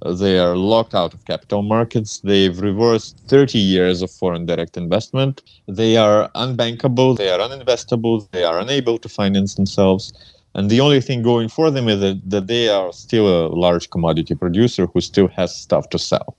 They 0.07 0.39
are 0.39 0.57
locked 0.57 0.95
out 0.95 1.13
of 1.13 1.25
capital 1.27 1.63
markets. 1.63 2.21
They've 2.21 2.59
reversed 2.59 3.19
30 3.29 3.59
years 3.59 4.01
of 4.01 4.11
foreign 4.11 4.47
direct 4.47 4.77
investment. 4.77 5.43
They 5.69 5.97
are 5.97 6.31
unbankable. 6.35 7.19
They 7.19 7.31
are 7.31 7.39
uninvestable. 7.39 8.31
They 8.31 8.45
are 8.45 8.59
unable 8.59 8.99
to 8.99 9.09
finance 9.09 9.55
themselves. 9.57 10.13
And 10.55 10.71
the 10.71 10.81
only 10.81 11.01
thing 11.01 11.23
going 11.23 11.49
for 11.49 11.71
them 11.71 11.89
is 11.89 12.01
that, 12.01 12.31
that 12.31 12.47
they 12.47 12.69
are 12.69 12.93
still 12.93 13.29
a 13.29 13.55
large 13.55 13.91
commodity 13.91 14.35
producer 14.35 14.87
who 14.87 15.01
still 15.01 15.29
has 15.29 15.55
stuff 15.55 15.91
to 15.91 15.99
sell. 15.99 16.37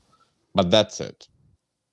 But 0.55 0.71
that's 0.71 0.99
it. 0.99 1.27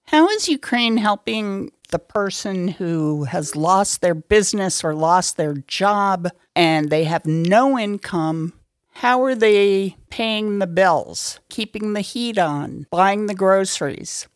How 0.07 0.27
is 0.29 0.49
Ukraine 0.49 0.97
helping 0.97 1.71
the 1.91 1.99
person 1.99 2.69
who 2.69 3.25
has 3.25 3.55
lost 3.55 4.01
their 4.01 4.15
business 4.15 4.83
or 4.83 4.95
lost 4.95 5.37
their 5.37 5.55
job 5.67 6.29
and 6.57 6.91
they 6.91 7.05
have 7.05 7.27
no 7.27 7.79
income 7.79 8.53
how 8.99 9.23
are 9.23 9.37
they 9.37 9.97
paying 10.11 10.59
the 10.59 10.67
bills, 10.67 11.39
keeping 11.49 11.93
the 11.93 12.01
heat 12.01 12.37
on, 12.37 12.85
buying 12.91 13.27
the 13.27 13.35
groceries? 13.35 14.27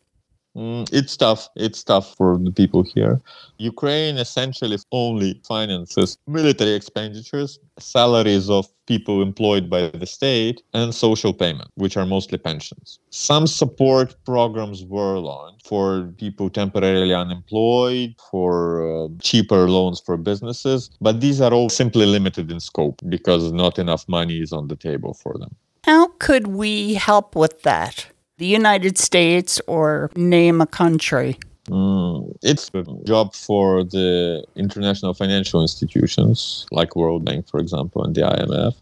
Mm, 0.55 0.87
it's 0.91 1.17
tough. 1.17 1.49
It's 1.55 1.83
tough 1.83 2.15
for 2.15 2.37
the 2.37 2.51
people 2.51 2.83
here. 2.83 3.19
Ukraine 3.57 4.17
essentially 4.17 4.77
only 4.91 5.41
finances 5.47 6.17
military 6.27 6.73
expenditures, 6.73 7.59
salaries 7.79 8.49
of 8.49 8.67
people 8.85 9.21
employed 9.21 9.69
by 9.69 9.87
the 9.87 10.05
state, 10.05 10.61
and 10.73 10.93
social 10.93 11.33
payment, 11.33 11.69
which 11.75 11.97
are 11.97 12.05
mostly 12.05 12.37
pensions. 12.37 12.99
Some 13.09 13.47
support 13.47 14.15
programs 14.25 14.83
were 14.83 15.17
launched 15.17 15.65
for 15.65 16.13
people 16.17 16.49
temporarily 16.49 17.15
unemployed, 17.15 18.13
for 18.29 19.05
uh, 19.05 19.07
cheaper 19.21 19.69
loans 19.69 20.01
for 20.05 20.17
businesses, 20.17 20.91
but 21.01 21.21
these 21.21 21.41
are 21.41 21.53
all 21.53 21.69
simply 21.69 22.05
limited 22.05 22.51
in 22.51 22.59
scope 22.59 23.01
because 23.09 23.51
not 23.51 23.79
enough 23.79 24.07
money 24.07 24.39
is 24.41 24.51
on 24.53 24.67
the 24.67 24.75
table 24.75 25.13
for 25.15 25.35
them. 25.39 25.55
How 25.85 26.07
could 26.19 26.47
we 26.47 26.93
help 26.93 27.35
with 27.35 27.63
that? 27.63 28.12
The 28.37 28.45
United 28.45 28.97
States 28.97 29.61
or 29.67 30.09
name 30.15 30.61
a 30.61 30.67
country? 30.67 31.37
Mm, 31.67 32.35
it's 32.41 32.69
a 32.73 32.83
job 33.05 33.33
for 33.33 33.83
the 33.83 34.43
international 34.55 35.13
financial 35.13 35.61
institutions 35.61 36.65
like 36.71 36.95
World 36.95 37.23
Bank, 37.23 37.47
for 37.47 37.59
example, 37.59 38.03
and 38.03 38.13
the 38.13 38.21
IMF. 38.21 38.75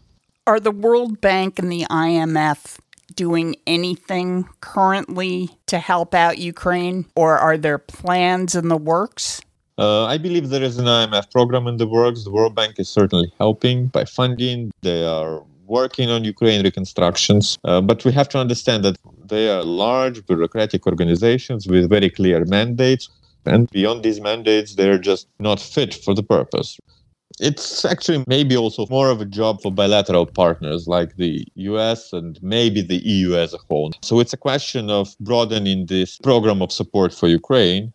Are 0.46 0.58
the 0.58 0.72
World 0.72 1.20
Bank 1.20 1.58
and 1.60 1.70
the 1.70 1.86
IMF 1.90 2.78
doing 3.14 3.54
anything 3.66 4.48
currently 4.60 5.50
to 5.66 5.78
help 5.78 6.14
out 6.14 6.38
Ukraine, 6.38 7.06
or 7.14 7.38
are 7.38 7.56
there 7.56 7.78
plans 7.78 8.54
in 8.54 8.68
the 8.68 8.76
works? 8.76 9.40
Uh, 9.78 10.04
I 10.04 10.18
believe 10.18 10.48
there 10.48 10.62
is 10.62 10.78
an 10.78 10.86
IMF 10.86 11.30
program 11.30 11.66
in 11.66 11.76
the 11.76 11.86
works. 11.86 12.24
The 12.24 12.30
World 12.30 12.54
Bank 12.54 12.78
is 12.78 12.88
certainly 12.88 13.32
helping 13.38 13.86
by 13.86 14.04
funding. 14.04 14.70
They 14.82 15.04
are 15.06 15.42
working 15.66 16.10
on 16.10 16.24
Ukraine 16.24 16.62
reconstructions. 16.62 17.58
Uh, 17.64 17.80
but 17.80 18.04
we 18.04 18.12
have 18.12 18.28
to 18.30 18.38
understand 18.38 18.84
that 18.84 18.96
they 19.24 19.48
are 19.48 19.62
large 19.62 20.24
bureaucratic 20.26 20.86
organizations 20.86 21.66
with 21.66 21.88
very 21.88 22.10
clear 22.10 22.44
mandates. 22.44 23.08
And 23.44 23.70
beyond 23.70 24.02
these 24.02 24.20
mandates, 24.20 24.74
they're 24.76 24.98
just 24.98 25.26
not 25.38 25.60
fit 25.60 25.94
for 25.94 26.14
the 26.14 26.22
purpose. 26.22 26.78
It's 27.40 27.84
actually 27.84 28.24
maybe 28.26 28.56
also 28.56 28.86
more 28.90 29.08
of 29.08 29.20
a 29.20 29.24
job 29.24 29.62
for 29.62 29.72
bilateral 29.72 30.26
partners 30.26 30.86
like 30.86 31.16
the 31.16 31.44
US 31.54 32.12
and 32.12 32.38
maybe 32.42 32.82
the 32.82 32.98
EU 32.98 33.34
as 33.34 33.54
a 33.54 33.58
whole. 33.68 33.92
So 34.02 34.20
it's 34.20 34.34
a 34.34 34.36
question 34.36 34.90
of 34.90 35.16
broadening 35.18 35.86
this 35.86 36.18
program 36.18 36.60
of 36.60 36.70
support 36.70 37.14
for 37.14 37.28
Ukraine 37.28 37.92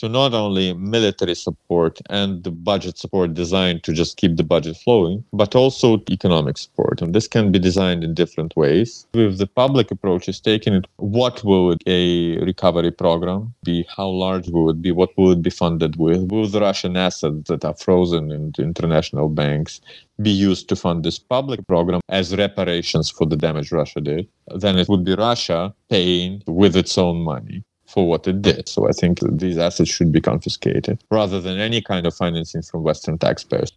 to 0.00 0.08
not 0.08 0.32
only 0.32 0.72
military 0.72 1.34
support 1.34 2.00
and 2.08 2.42
the 2.42 2.50
budget 2.50 2.96
support 2.96 3.34
designed 3.34 3.82
to 3.84 3.92
just 3.92 4.16
keep 4.16 4.36
the 4.36 4.42
budget 4.42 4.76
flowing, 4.78 5.22
but 5.34 5.54
also 5.54 6.02
economic 6.10 6.56
support. 6.56 7.02
And 7.02 7.14
this 7.14 7.28
can 7.28 7.52
be 7.52 7.58
designed 7.58 8.02
in 8.02 8.14
different 8.14 8.56
ways. 8.56 9.06
If 9.12 9.36
the 9.36 9.46
public 9.46 9.90
approach 9.90 10.26
is 10.26 10.40
taken, 10.40 10.84
what 10.96 11.44
would 11.44 11.82
a 11.86 12.38
recovery 12.38 12.92
program 12.92 13.54
be? 13.62 13.86
How 13.94 14.08
large 14.08 14.48
would 14.48 14.76
it 14.76 14.82
be? 14.82 14.90
What 14.90 15.10
would 15.18 15.38
it 15.38 15.42
be 15.42 15.50
funded 15.50 15.96
with? 15.96 16.32
Will 16.32 16.46
the 16.46 16.62
Russian 16.62 16.96
assets 16.96 17.48
that 17.48 17.62
are 17.66 17.76
frozen 17.76 18.32
in 18.32 18.52
international 18.58 19.28
banks 19.28 19.82
be 20.22 20.30
used 20.30 20.68
to 20.70 20.76
fund 20.76 21.04
this 21.04 21.18
public 21.18 21.66
program 21.66 22.00
as 22.08 22.34
reparations 22.34 23.10
for 23.10 23.26
the 23.26 23.36
damage 23.36 23.70
Russia 23.70 24.00
did? 24.00 24.26
Then 24.54 24.78
it 24.78 24.88
would 24.88 25.04
be 25.04 25.14
Russia 25.14 25.74
paying 25.90 26.42
with 26.46 26.74
its 26.74 26.96
own 26.96 27.18
money 27.20 27.64
for 27.90 28.08
what 28.08 28.26
it 28.26 28.40
did. 28.40 28.68
So 28.68 28.88
I 28.88 28.92
think 28.92 29.18
these 29.44 29.58
assets 29.58 29.90
should 29.90 30.12
be 30.12 30.20
confiscated 30.20 31.02
rather 31.10 31.40
than 31.40 31.58
any 31.58 31.82
kind 31.82 32.06
of 32.06 32.14
financing 32.14 32.62
from 32.62 32.82
Western 32.82 33.18
taxpayers. 33.18 33.72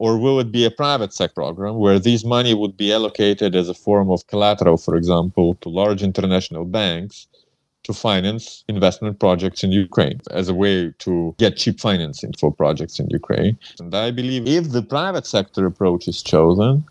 Or 0.00 0.16
will 0.16 0.38
it 0.38 0.50
be 0.52 0.64
a 0.64 0.70
private 0.70 1.12
sector 1.12 1.34
program 1.34 1.76
where 1.76 1.98
this 1.98 2.24
money 2.24 2.54
would 2.54 2.76
be 2.76 2.92
allocated 2.92 3.56
as 3.56 3.68
a 3.68 3.74
form 3.74 4.10
of 4.10 4.26
collateral, 4.28 4.76
for 4.76 4.94
example, 4.96 5.56
to 5.56 5.68
large 5.68 6.02
international 6.02 6.64
banks 6.64 7.26
to 7.84 7.92
finance 7.92 8.64
investment 8.68 9.18
projects 9.18 9.64
in 9.64 9.72
Ukraine 9.72 10.20
as 10.30 10.48
a 10.48 10.54
way 10.54 10.92
to 10.98 11.34
get 11.38 11.56
cheap 11.56 11.80
financing 11.80 12.32
for 12.38 12.52
projects 12.52 13.00
in 13.00 13.08
Ukraine? 13.10 13.58
And 13.80 13.94
I 13.94 14.10
believe 14.12 14.46
if 14.46 14.70
the 14.70 14.82
private 14.82 15.26
sector 15.26 15.66
approach 15.66 16.06
is 16.06 16.22
chosen, 16.22 16.84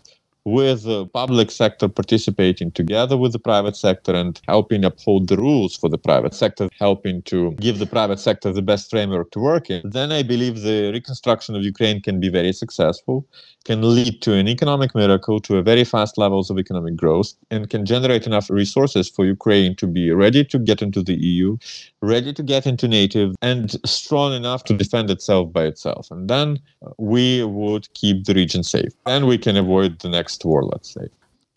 with 0.52 0.82
the 0.84 1.06
public 1.06 1.50
sector 1.50 1.88
participating 1.88 2.70
together 2.70 3.16
with 3.16 3.32
the 3.32 3.38
private 3.38 3.76
sector 3.76 4.14
and 4.14 4.40
helping 4.46 4.84
uphold 4.84 5.28
the 5.28 5.36
rules 5.36 5.76
for 5.76 5.88
the 5.88 5.98
private 5.98 6.34
sector, 6.34 6.68
helping 6.78 7.22
to 7.22 7.52
give 7.52 7.78
the 7.78 7.86
private 7.86 8.18
sector 8.18 8.52
the 8.52 8.62
best 8.62 8.90
framework 8.90 9.30
to 9.30 9.38
work 9.38 9.70
in, 9.70 9.82
then 9.84 10.10
I 10.10 10.22
believe 10.22 10.62
the 10.62 10.90
reconstruction 10.92 11.54
of 11.54 11.62
Ukraine 11.62 12.00
can 12.00 12.18
be 12.20 12.28
very 12.28 12.52
successful, 12.52 13.26
can 13.64 13.94
lead 13.94 14.22
to 14.22 14.32
an 14.32 14.48
economic 14.48 14.94
miracle, 14.94 15.40
to 15.40 15.58
a 15.58 15.62
very 15.62 15.84
fast 15.84 16.16
levels 16.16 16.48
of 16.50 16.58
economic 16.58 16.96
growth, 16.96 17.34
and 17.50 17.68
can 17.68 17.84
generate 17.84 18.26
enough 18.26 18.48
resources 18.48 19.08
for 19.08 19.26
Ukraine 19.26 19.76
to 19.76 19.86
be 19.86 20.10
ready 20.10 20.44
to 20.44 20.58
get 20.58 20.80
into 20.80 21.02
the 21.02 21.14
EU, 21.14 21.58
ready 22.00 22.32
to 22.32 22.42
get 22.42 22.66
into 22.66 22.88
NATO, 22.88 23.32
and 23.42 23.76
strong 23.84 24.32
enough 24.32 24.64
to 24.64 24.74
defend 24.74 25.10
itself 25.10 25.52
by 25.52 25.64
itself. 25.64 26.10
And 26.10 26.30
then 26.30 26.58
we 26.96 27.44
would 27.44 27.92
keep 27.92 28.24
the 28.24 28.34
region 28.34 28.62
safe. 28.62 28.92
And 29.04 29.26
we 29.26 29.36
can 29.36 29.56
avoid 29.56 29.98
the 30.00 30.08
next 30.08 30.37
war, 30.44 30.64
let's 30.64 30.92
say. 30.92 31.08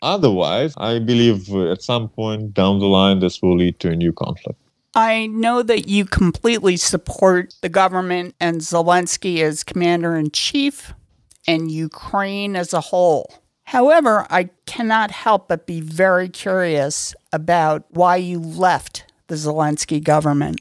Otherwise, 0.02 0.74
I 0.78 0.98
believe 0.98 1.54
at 1.54 1.82
some 1.82 2.08
point 2.08 2.54
down 2.54 2.80
the 2.80 2.86
line, 2.86 3.20
this 3.20 3.40
will 3.40 3.56
lead 3.56 3.78
to 3.80 3.90
a 3.90 3.96
new 3.96 4.12
conflict. 4.12 4.58
I 4.94 5.26
know 5.28 5.62
that 5.62 5.88
you 5.88 6.04
completely 6.04 6.76
support 6.76 7.54
the 7.62 7.68
government 7.68 8.34
and 8.40 8.60
Zelensky 8.60 9.38
as 9.38 9.64
commander 9.64 10.16
in 10.16 10.30
chief 10.30 10.92
and 11.46 11.70
Ukraine 11.70 12.56
as 12.56 12.72
a 12.72 12.80
whole. 12.80 13.32
However, 13.64 14.26
I 14.28 14.50
cannot 14.66 15.10
help 15.10 15.48
but 15.48 15.66
be 15.66 15.80
very 15.80 16.28
curious 16.28 17.14
about 17.32 17.84
why 17.90 18.16
you 18.16 18.38
left 18.38 19.06
the 19.28 19.36
Zelensky 19.36 20.02
government. 20.02 20.60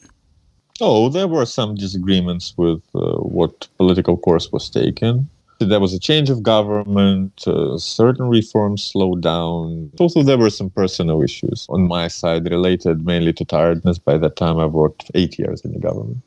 Oh, 0.79 1.09
there 1.09 1.27
were 1.27 1.45
some 1.45 1.75
disagreements 1.75 2.53
with 2.57 2.81
uh, 2.95 3.17
what 3.17 3.67
political 3.77 4.17
course 4.17 4.51
was 4.51 4.69
taken. 4.69 5.29
There 5.65 5.79
was 5.79 5.93
a 5.93 5.99
change 5.99 6.29
of 6.29 6.43
government, 6.43 7.47
uh, 7.47 7.77
certain 7.77 8.27
reforms 8.29 8.83
slowed 8.83 9.21
down. 9.21 9.91
Also, 9.99 10.23
there 10.23 10.37
were 10.37 10.49
some 10.49 10.69
personal 10.69 11.21
issues 11.21 11.65
on 11.69 11.87
my 11.87 12.07
side 12.07 12.49
related 12.49 13.05
mainly 13.05 13.33
to 13.33 13.45
tiredness. 13.45 13.97
By 13.97 14.17
that 14.17 14.35
time, 14.35 14.59
I've 14.59 14.73
worked 14.73 15.11
eight 15.15 15.37
years 15.37 15.61
in 15.61 15.73
the 15.73 15.79
government. 15.79 16.17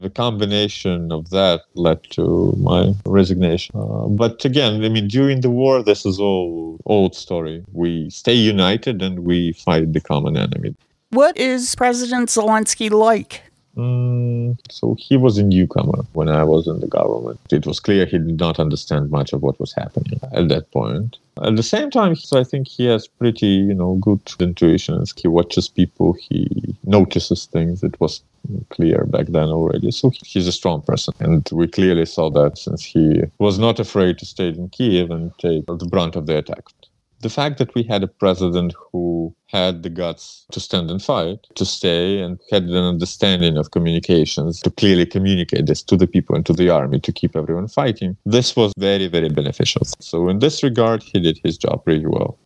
The 0.00 0.10
combination 0.10 1.10
of 1.10 1.30
that 1.30 1.62
led 1.74 2.04
to 2.10 2.54
my 2.56 2.94
resignation. 3.04 3.74
Uh, 3.74 4.06
but 4.06 4.44
again, 4.44 4.84
I 4.84 4.88
mean, 4.88 5.08
during 5.08 5.40
the 5.40 5.50
war, 5.50 5.82
this 5.82 6.06
is 6.06 6.20
all 6.20 6.78
old 6.86 7.16
story. 7.16 7.64
We 7.72 8.08
stay 8.10 8.34
united 8.34 9.02
and 9.02 9.20
we 9.20 9.52
fight 9.54 9.92
the 9.92 10.00
common 10.00 10.36
enemy. 10.36 10.76
What 11.10 11.36
is 11.36 11.74
President 11.74 12.28
Zelensky 12.28 12.90
like? 12.90 13.42
Mm, 13.78 14.58
so 14.70 14.96
he 14.98 15.16
was 15.16 15.38
a 15.38 15.42
newcomer 15.44 16.04
when 16.12 16.28
I 16.28 16.42
was 16.42 16.66
in 16.66 16.80
the 16.80 16.88
government. 16.88 17.38
It 17.52 17.64
was 17.64 17.78
clear 17.78 18.06
he 18.06 18.18
did 18.18 18.40
not 18.40 18.58
understand 18.58 19.10
much 19.10 19.32
of 19.32 19.42
what 19.42 19.60
was 19.60 19.72
happening 19.72 20.18
at 20.32 20.48
that 20.48 20.70
point. 20.72 21.18
At 21.44 21.54
the 21.54 21.62
same 21.62 21.88
time, 21.88 22.16
I 22.32 22.42
think 22.42 22.66
he 22.66 22.86
has 22.86 23.06
pretty, 23.06 23.46
you 23.46 23.74
know, 23.74 23.94
good 23.94 24.20
intuition. 24.40 25.04
He 25.16 25.28
watches 25.28 25.68
people, 25.68 26.14
he 26.14 26.74
notices 26.84 27.46
things. 27.46 27.84
It 27.84 28.00
was 28.00 28.20
clear 28.70 29.04
back 29.04 29.26
then 29.26 29.48
already. 29.48 29.92
So 29.92 30.10
he's 30.24 30.48
a 30.48 30.52
strong 30.52 30.82
person. 30.82 31.14
And 31.20 31.48
we 31.52 31.68
clearly 31.68 32.06
saw 32.06 32.30
that 32.30 32.58
since 32.58 32.84
he 32.84 33.22
was 33.38 33.60
not 33.60 33.78
afraid 33.78 34.18
to 34.18 34.26
stay 34.26 34.48
in 34.48 34.68
Kiev 34.70 35.12
and 35.12 35.30
take 35.38 35.66
the 35.66 35.86
brunt 35.88 36.16
of 36.16 36.26
the 36.26 36.38
attack 36.38 36.64
the 37.20 37.30
fact 37.30 37.58
that 37.58 37.74
we 37.74 37.82
had 37.82 38.02
a 38.02 38.08
president 38.08 38.74
who 38.92 39.34
had 39.46 39.82
the 39.82 39.90
guts 39.90 40.46
to 40.52 40.60
stand 40.60 40.90
and 40.90 41.02
fight, 41.02 41.46
to 41.54 41.64
stay, 41.64 42.20
and 42.20 42.38
had 42.50 42.64
an 42.64 42.76
understanding 42.76 43.56
of 43.56 43.70
communications 43.70 44.60
to 44.60 44.70
clearly 44.70 45.06
communicate 45.06 45.66
this 45.66 45.82
to 45.82 45.96
the 45.96 46.06
people 46.06 46.36
and 46.36 46.46
to 46.46 46.52
the 46.52 46.70
army 46.70 47.00
to 47.00 47.12
keep 47.12 47.34
everyone 47.34 47.68
fighting, 47.68 48.16
this 48.24 48.54
was 48.54 48.72
very, 48.78 49.08
very 49.08 49.28
beneficial. 49.28 49.82
So, 50.00 50.28
in 50.28 50.38
this 50.38 50.62
regard, 50.62 51.02
he 51.02 51.20
did 51.20 51.40
his 51.42 51.58
job 51.58 51.82
really 51.86 52.06
well. 52.06 52.38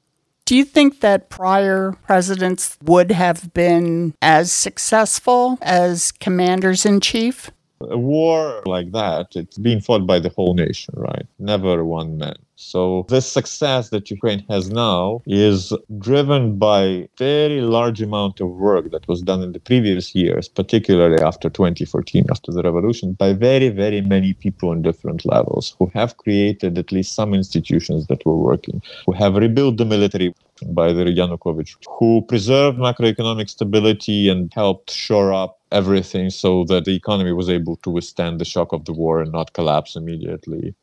Do 0.44 0.56
you 0.56 0.64
think 0.64 1.00
that 1.00 1.30
prior 1.30 1.92
presidents 2.04 2.76
would 2.82 3.10
have 3.12 3.54
been 3.54 4.14
as 4.20 4.52
successful 4.52 5.58
as 5.62 6.12
commanders 6.12 6.84
in 6.84 7.00
chief? 7.00 7.50
A 7.80 7.98
war 7.98 8.62
like 8.66 8.92
that, 8.92 9.28
it's 9.34 9.58
being 9.58 9.80
fought 9.80 10.06
by 10.06 10.18
the 10.18 10.28
whole 10.30 10.54
nation, 10.54 10.94
right? 10.96 11.26
Never 11.38 11.84
one 11.84 12.18
man. 12.18 12.36
So 12.64 13.06
this 13.08 13.26
success 13.26 13.90
that 13.90 14.10
Ukraine 14.10 14.44
has 14.48 14.70
now 14.70 15.20
is 15.26 15.72
driven 15.98 16.58
by 16.58 17.08
very 17.18 17.60
large 17.60 18.00
amount 18.00 18.40
of 18.40 18.50
work 18.50 18.90
that 18.92 19.06
was 19.08 19.20
done 19.20 19.42
in 19.42 19.52
the 19.52 19.60
previous 19.60 20.14
years, 20.14 20.48
particularly 20.48 21.20
after 21.20 21.50
2014, 21.50 22.26
after 22.30 22.52
the 22.52 22.62
revolution, 22.62 23.14
by 23.14 23.32
very, 23.32 23.68
very 23.68 24.00
many 24.00 24.32
people 24.32 24.70
on 24.70 24.80
different 24.80 25.26
levels 25.26 25.74
who 25.78 25.90
have 25.92 26.16
created 26.18 26.78
at 26.78 26.92
least 26.92 27.14
some 27.14 27.34
institutions 27.34 28.06
that 28.06 28.24
were 28.24 28.38
working, 28.38 28.80
who 29.06 29.12
have 29.12 29.34
rebuilt 29.34 29.76
the 29.76 29.84
military 29.84 30.32
by 30.68 30.92
the 30.92 31.04
Yanukovych, 31.04 31.76
who 31.98 32.22
preserved 32.22 32.78
macroeconomic 32.78 33.50
stability 33.50 34.28
and 34.28 34.52
helped 34.54 34.90
shore 34.92 35.32
up 35.34 35.58
everything 35.72 36.30
so 36.30 36.64
that 36.64 36.84
the 36.84 36.94
economy 36.94 37.32
was 37.32 37.50
able 37.50 37.76
to 37.76 37.90
withstand 37.90 38.40
the 38.40 38.44
shock 38.44 38.72
of 38.72 38.84
the 38.84 38.92
war 38.92 39.20
and 39.20 39.32
not 39.32 39.52
collapse 39.52 39.96
immediately 39.96 40.74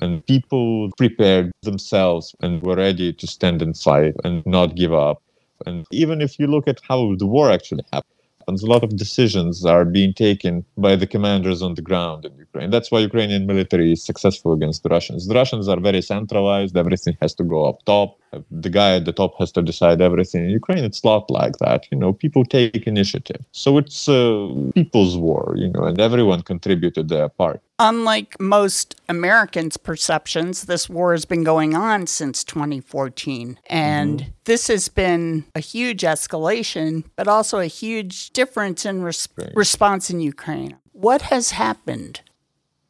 and 0.00 0.24
people 0.26 0.90
prepared 0.96 1.50
themselves 1.62 2.34
and 2.40 2.62
were 2.62 2.76
ready 2.76 3.12
to 3.12 3.26
stand 3.26 3.62
and 3.62 3.76
fight 3.76 4.14
and 4.24 4.44
not 4.46 4.74
give 4.74 4.92
up. 4.92 5.22
And 5.64 5.86
even 5.90 6.20
if 6.20 6.38
you 6.38 6.46
look 6.46 6.68
at 6.68 6.80
how 6.86 7.14
the 7.16 7.26
war 7.26 7.50
actually 7.50 7.84
happens, 7.92 8.62
a 8.62 8.66
lot 8.66 8.84
of 8.84 8.96
decisions 8.96 9.64
are 9.64 9.84
being 9.84 10.14
taken 10.14 10.64
by 10.76 10.94
the 10.94 11.06
commanders 11.06 11.62
on 11.62 11.74
the 11.74 11.82
ground 11.82 12.24
in 12.24 12.36
Ukraine. 12.36 12.70
That's 12.70 12.90
why 12.90 13.00
Ukrainian 13.00 13.46
military 13.46 13.92
is 13.92 14.04
successful 14.04 14.52
against 14.52 14.82
the 14.82 14.90
Russians. 14.90 15.26
The 15.26 15.34
Russians 15.34 15.66
are 15.66 15.80
very 15.80 16.02
centralized, 16.02 16.76
everything 16.76 17.16
has 17.20 17.34
to 17.34 17.44
go 17.44 17.66
up 17.66 17.84
top 17.84 18.18
the 18.50 18.70
guy 18.70 18.96
at 18.96 19.04
the 19.04 19.12
top 19.12 19.38
has 19.38 19.52
to 19.52 19.62
decide 19.62 20.00
everything. 20.00 20.44
In 20.44 20.50
Ukraine, 20.50 20.84
it's 20.84 21.04
not 21.04 21.30
like 21.30 21.58
that. 21.58 21.86
You 21.90 21.98
know, 21.98 22.12
people 22.12 22.44
take 22.44 22.86
initiative. 22.86 23.44
So 23.52 23.78
it's 23.78 24.08
a 24.08 24.48
people's 24.74 25.16
war, 25.16 25.54
you 25.56 25.68
know, 25.68 25.84
and 25.84 26.00
everyone 26.00 26.42
contributed 26.42 27.08
their 27.08 27.28
part. 27.28 27.60
Unlike 27.78 28.40
most 28.40 28.98
Americans' 29.08 29.76
perceptions, 29.76 30.62
this 30.62 30.88
war 30.88 31.12
has 31.12 31.26
been 31.26 31.44
going 31.44 31.74
on 31.74 32.06
since 32.06 32.42
2014. 32.42 33.58
And 33.66 34.20
mm-hmm. 34.20 34.30
this 34.44 34.68
has 34.68 34.88
been 34.88 35.44
a 35.54 35.60
huge 35.60 36.00
escalation, 36.00 37.04
but 37.16 37.28
also 37.28 37.58
a 37.58 37.66
huge 37.66 38.30
difference 38.30 38.86
in 38.86 39.02
res- 39.02 39.28
right. 39.36 39.52
response 39.54 40.08
in 40.08 40.20
Ukraine. 40.20 40.76
What 40.92 41.22
has 41.22 41.50
happened? 41.50 42.22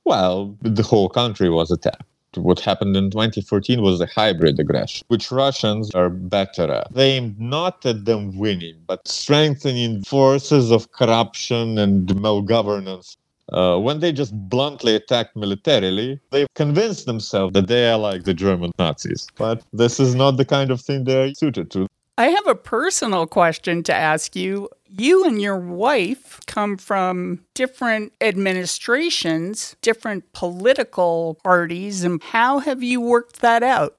Well, 0.04 0.56
the 0.62 0.84
whole 0.84 1.08
country 1.08 1.50
was 1.50 1.72
attacked 1.72 2.04
What 2.36 2.60
happened 2.60 2.96
in 2.96 3.10
2014 3.10 3.82
was 3.82 4.00
a 4.00 4.06
hybrid 4.06 4.60
aggression, 4.60 5.04
which 5.08 5.32
Russians 5.32 5.90
are 5.96 6.10
better 6.10 6.70
at. 6.70 6.94
They 6.94 7.12
aimed 7.12 7.40
not 7.40 7.84
at 7.84 8.04
them 8.04 8.38
winning, 8.38 8.76
but 8.86 9.08
strengthening 9.08 10.04
forces 10.04 10.70
of 10.70 10.92
corruption 10.92 11.78
and 11.78 12.06
malgovernance. 12.14 13.16
Uh, 13.52 13.78
when 13.78 14.00
they 14.00 14.12
just 14.12 14.32
bluntly 14.48 14.94
attacked 14.96 15.36
militarily, 15.36 16.20
they 16.30 16.46
convinced 16.54 17.06
themselves 17.06 17.52
that 17.52 17.68
they 17.68 17.88
are 17.88 17.98
like 17.98 18.24
the 18.24 18.34
German 18.34 18.72
Nazis. 18.78 19.28
But 19.36 19.62
this 19.72 20.00
is 20.00 20.14
not 20.14 20.32
the 20.36 20.44
kind 20.44 20.70
of 20.70 20.80
thing 20.80 21.04
they're 21.04 21.32
suited 21.34 21.70
to. 21.72 21.86
I 22.18 22.28
have 22.28 22.46
a 22.46 22.54
personal 22.54 23.26
question 23.26 23.82
to 23.84 23.94
ask 23.94 24.34
you. 24.34 24.70
You 24.88 25.24
and 25.24 25.40
your 25.40 25.58
wife 25.58 26.40
come 26.46 26.78
from 26.78 27.44
different 27.52 28.14
administrations, 28.22 29.76
different 29.82 30.32
political 30.32 31.38
parties, 31.44 32.04
and 32.04 32.22
how 32.22 32.60
have 32.60 32.82
you 32.82 33.00
worked 33.00 33.42
that 33.42 33.62
out? 33.62 33.96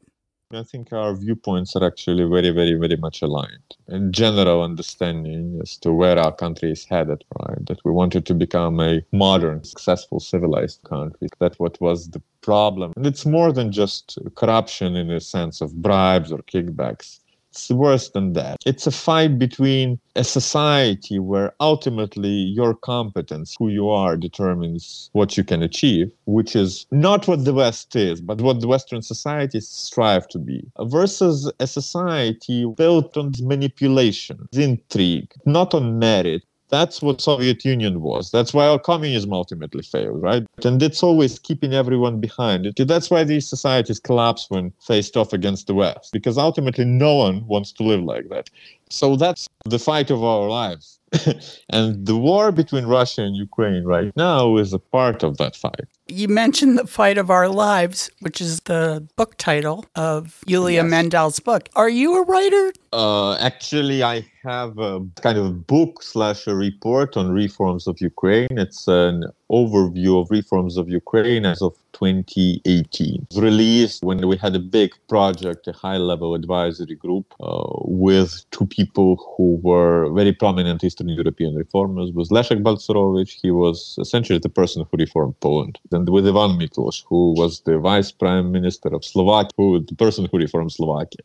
I 0.54 0.64
think 0.64 0.94
our 0.94 1.14
viewpoints 1.14 1.76
are 1.76 1.86
actually 1.86 2.24
very, 2.24 2.52
very, 2.52 2.76
very 2.76 2.96
much 2.96 3.22
aligned. 3.22 3.76
In 3.90 4.14
general 4.14 4.64
understanding 4.64 5.60
as 5.62 5.76
to 5.78 5.92
where 5.92 6.18
our 6.18 6.32
country 6.32 6.72
is 6.72 6.86
headed, 6.86 7.26
right? 7.38 7.66
That 7.66 7.84
we 7.84 7.92
wanted 7.92 8.26
to 8.28 8.34
become 8.34 8.80
a 8.80 9.02
modern, 9.12 9.66
successful, 9.66 10.22
civilized 10.22 10.84
country. 10.84 11.28
That 11.40 11.60
what 11.60 11.82
was 11.82 12.10
the 12.12 12.22
problem. 12.42 12.94
And 12.96 13.06
it's 13.06 13.26
more 13.26 13.52
than 13.52 13.74
just 13.74 14.18
corruption 14.36 14.96
in 14.96 15.10
the 15.10 15.20
sense 15.20 15.60
of 15.60 15.82
bribes 15.82 16.32
or 16.32 16.40
kickbacks 16.40 17.20
it's 17.58 17.72
worse 17.72 18.10
than 18.10 18.34
that. 18.34 18.58
It's 18.66 18.86
a 18.86 18.92
fight 18.92 19.40
between 19.40 20.00
a 20.16 20.24
society 20.24 21.20
where 21.20 21.54
ultimately 21.60 22.30
your 22.30 22.76
competence, 22.76 23.56
who 23.58 23.70
you 23.70 23.90
are, 23.90 24.16
determines 24.16 25.10
what 25.14 25.38
you 25.38 25.44
can 25.44 25.64
achieve, 25.64 26.12
which 26.26 26.56
is 26.56 26.86
not 26.92 27.28
what 27.28 27.46
the 27.46 27.54
West 27.54 27.96
is, 27.96 28.22
but 28.22 28.42
what 28.42 28.62
the 28.62 28.68
Western 28.68 29.02
societies 29.02 29.68
strive 29.68 30.28
to 30.30 30.40
be, 30.40 30.64
versus 30.82 31.52
a 31.60 31.68
society 31.68 32.66
built 32.78 33.18
on 33.18 33.34
manipulation, 33.42 34.48
intrigue, 34.54 35.32
not 35.46 35.74
on 35.74 35.98
merit, 35.98 36.44
that's 36.70 37.02
what 37.02 37.22
Soviet 37.22 37.64
Union 37.64 38.02
was. 38.02 38.32
That's 38.32 38.54
why 38.54 38.68
our 38.68 38.80
communism 38.80 39.34
ultimately 39.34 39.84
failed, 39.84 40.22
right? 40.22 40.46
And 40.64 40.82
it's 40.84 41.04
always 41.04 41.40
keeping 41.40 41.74
everyone 41.74 42.20
behind. 42.20 42.74
That's 42.78 43.10
why 43.10 43.24
these 43.24 43.48
societies 43.48 44.00
collapse 44.00 44.48
when 44.50 44.74
faced 44.82 45.16
off 45.16 45.34
against 45.34 45.68
the 45.68 45.74
West, 45.74 46.12
because 46.12 46.38
ultimately 46.38 46.86
no 46.86 47.16
one 47.16 47.46
wants 47.48 47.72
to 47.74 47.84
live 47.84 48.04
like 48.04 48.30
that. 48.30 48.50
So 48.90 49.16
that's 49.16 49.48
the 49.66 49.80
fight 49.80 50.10
of 50.10 50.24
our 50.24 50.48
lives. 50.50 51.00
and 51.70 52.06
the 52.06 52.18
war 52.18 52.52
between 52.52 52.86
Russia 52.86 53.22
and 53.22 53.36
Ukraine 53.36 53.86
right 53.86 54.12
now 54.18 54.58
is 54.58 54.74
a 54.74 54.80
part 54.80 55.24
of 55.24 55.38
that 55.38 55.56
fight. 55.56 55.88
You 56.10 56.28
mentioned 56.28 56.78
The 56.78 56.88
Fight 56.88 57.18
of 57.18 57.30
Our 57.30 57.48
Lives, 57.50 58.10
which 58.20 58.42
is 58.42 58.62
the 58.62 59.08
book 59.16 59.38
title 59.38 59.86
of 59.96 60.42
Yulia 60.46 60.84
yes. 60.84 60.90
Mendel's 60.90 61.40
book. 61.40 61.70
Are 61.76 61.90
you 61.90 62.18
a 62.18 62.24
writer? 62.24 62.74
Uh, 62.94 63.36
actually, 63.36 64.04
I 64.04 64.26
have 64.44 64.78
a 64.80 65.02
kind 65.22 65.38
of 65.38 65.68
book 65.68 66.04
slash 66.04 66.48
a 66.48 66.56
report 66.56 67.18
on 67.18 67.32
reforms 67.32 67.88
of 67.88 68.00
Ukraine. 68.02 68.48
It's 68.52 68.88
an 68.88 69.26
overview 69.52 70.22
of 70.22 70.30
reforms 70.30 70.78
of 70.78 70.90
Ukraine 70.90 71.46
as 71.46 71.62
of 71.62 71.74
2018. 71.98 73.28
released 73.36 74.04
when 74.04 74.28
we 74.28 74.38
had 74.38 74.56
a 74.56 74.60
big 74.60 74.92
project, 75.08 75.68
a 75.68 75.72
high 75.72 75.98
level 75.98 76.36
advisory 76.36 76.96
group 76.96 77.34
uh, 77.40 77.68
with 77.86 78.46
two 78.52 78.66
people 78.66 79.16
who 79.38 79.60
were 79.64 80.10
very 80.14 80.34
prominent 80.34 80.84
Eastern 80.84 81.10
European 81.10 81.56
reformers. 81.56 82.12
Was 82.12 82.30
Leszek 82.30 82.62
Balcerowicz. 82.62 83.34
He 83.42 83.52
was 83.52 83.96
essentially 84.00 84.40
the 84.40 84.50
person 84.50 84.86
who 84.90 84.98
reformed 84.98 85.40
Poland 85.40 85.80
and 85.92 86.10
with 86.10 86.28
Ivan 86.28 86.58
Miklos, 86.60 87.04
who 87.08 87.34
was 87.34 87.62
the 87.62 87.78
vice 87.80 88.12
prime 88.12 88.52
minister 88.52 88.90
of 88.94 89.04
Slovakia, 89.04 89.52
who 89.58 89.80
the 89.80 89.96
person 89.96 90.28
who 90.30 90.38
reformed 90.38 90.72
Slovakia. 90.72 91.22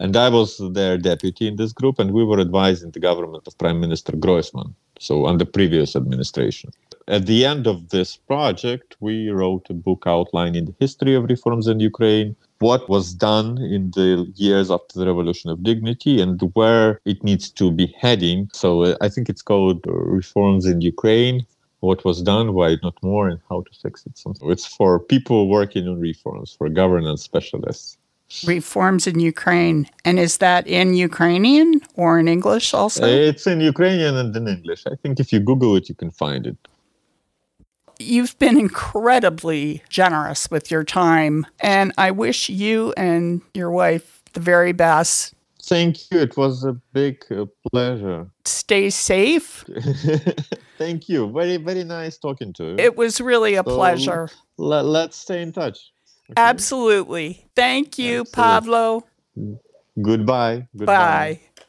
And 0.00 0.16
I 0.16 0.28
was 0.28 0.60
their 0.72 0.98
deputy 0.98 1.46
in 1.46 1.56
this 1.56 1.72
group, 1.72 1.98
and 1.98 2.12
we 2.12 2.24
were 2.24 2.40
advising 2.40 2.90
the 2.90 3.00
government 3.00 3.46
of 3.46 3.56
Prime 3.58 3.80
Minister 3.80 4.12
Groysman, 4.12 4.74
so 4.98 5.26
under 5.26 5.44
previous 5.44 5.96
administration. 5.96 6.70
At 7.06 7.26
the 7.26 7.44
end 7.44 7.66
of 7.66 7.90
this 7.90 8.16
project, 8.16 8.96
we 9.00 9.28
wrote 9.28 9.66
a 9.68 9.74
book 9.74 10.04
outlining 10.06 10.64
the 10.64 10.74
history 10.80 11.14
of 11.14 11.24
reforms 11.24 11.66
in 11.66 11.80
Ukraine, 11.80 12.34
what 12.60 12.88
was 12.88 13.12
done 13.12 13.58
in 13.58 13.90
the 13.90 14.32
years 14.36 14.70
after 14.70 14.98
the 14.98 15.06
Revolution 15.06 15.50
of 15.50 15.62
Dignity, 15.62 16.20
and 16.20 16.40
where 16.54 17.00
it 17.04 17.22
needs 17.22 17.50
to 17.50 17.70
be 17.70 17.94
heading. 17.98 18.48
So 18.54 18.84
uh, 18.84 18.96
I 19.02 19.08
think 19.10 19.28
it's 19.28 19.42
called 19.42 19.80
Reforms 19.86 20.64
in 20.64 20.80
Ukraine 20.80 21.46
what 21.84 22.04
was 22.04 22.22
done, 22.22 22.54
why 22.54 22.76
not 22.82 22.94
more, 23.02 23.28
and 23.28 23.40
how 23.48 23.60
to 23.60 23.70
fix 23.82 24.06
it. 24.06 24.16
So 24.16 24.32
it's 24.44 24.66
for 24.66 24.98
people 24.98 25.48
working 25.48 25.86
on 25.86 26.00
reforms, 26.00 26.54
for 26.58 26.68
governance 26.68 27.22
specialists. 27.22 27.98
Reforms 28.46 29.06
in 29.06 29.20
Ukraine. 29.20 29.86
And 30.04 30.18
is 30.18 30.38
that 30.38 30.66
in 30.66 30.94
Ukrainian 30.94 31.80
or 31.94 32.18
in 32.18 32.26
English 32.26 32.72
also? 32.74 33.06
It's 33.06 33.46
in 33.46 33.60
Ukrainian 33.60 34.16
and 34.16 34.34
in 34.34 34.48
English. 34.48 34.82
I 34.92 34.96
think 35.02 35.20
if 35.20 35.32
you 35.32 35.40
Google 35.40 35.76
it, 35.76 35.88
you 35.90 35.94
can 35.94 36.10
find 36.10 36.46
it. 36.46 36.56
You've 38.04 38.38
been 38.38 38.58
incredibly 38.58 39.82
generous 39.88 40.50
with 40.50 40.70
your 40.70 40.84
time, 40.84 41.46
and 41.60 41.92
I 41.98 42.10
wish 42.10 42.48
you 42.48 42.92
and 42.96 43.40
your 43.54 43.70
wife 43.70 44.22
the 44.34 44.40
very 44.40 44.72
best. 44.72 45.34
Thank 45.62 46.10
you. 46.10 46.20
It 46.20 46.36
was 46.36 46.64
a 46.64 46.74
big 46.92 47.24
uh, 47.30 47.46
pleasure. 47.70 48.26
Stay 48.44 48.90
safe. 48.90 49.64
Thank 50.78 51.08
you. 51.08 51.32
Very, 51.32 51.56
very 51.56 51.84
nice 51.84 52.18
talking 52.18 52.52
to 52.54 52.64
you. 52.64 52.76
It 52.78 52.96
was 52.96 53.20
really 53.20 53.54
a 53.54 53.58
so 53.58 53.62
pleasure. 53.62 54.28
Let, 54.58 54.84
let's 54.84 55.16
stay 55.16 55.40
in 55.40 55.52
touch. 55.52 55.78
Okay? 56.30 56.34
Absolutely. 56.36 57.46
Thank 57.56 57.98
you, 57.98 58.20
Absolutely. 58.20 58.32
Pavlo. 58.32 59.06
Goodbye. 60.02 60.68
Goodbye. 60.76 60.84
Bye. 60.86 61.64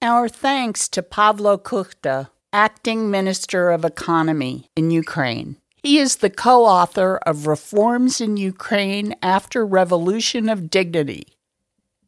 Our 0.00 0.28
thanks 0.28 0.88
to 0.90 1.02
Pavlo 1.02 1.58
Kukhta, 1.58 2.28
Acting 2.54 3.10
Minister 3.10 3.70
of 3.72 3.84
Economy 3.84 4.70
in 4.76 4.92
Ukraine. 4.92 5.56
He 5.82 5.98
is 5.98 6.18
the 6.18 6.30
co 6.30 6.64
author 6.64 7.16
of 7.26 7.48
Reforms 7.48 8.20
in 8.20 8.36
Ukraine 8.36 9.16
After 9.20 9.66
Revolution 9.66 10.48
of 10.48 10.70
Dignity. 10.70 11.26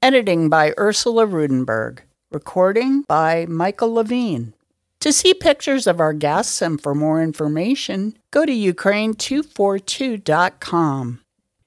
Editing 0.00 0.48
by 0.48 0.72
Ursula 0.78 1.26
Rudenberg. 1.26 1.98
Recording 2.30 3.02
by 3.09 3.46
Michael 3.46 3.94
Levine. 3.94 4.52
To 5.00 5.12
see 5.12 5.35
pictures 5.35 5.88
of 5.88 5.98
our 5.98 6.12
guests 6.12 6.62
and 6.62 6.80
for 6.80 6.94
more 6.94 7.20
information, 7.20 8.16
go 8.30 8.46
to 8.46 8.52
Ukraine242.com. 8.52 11.20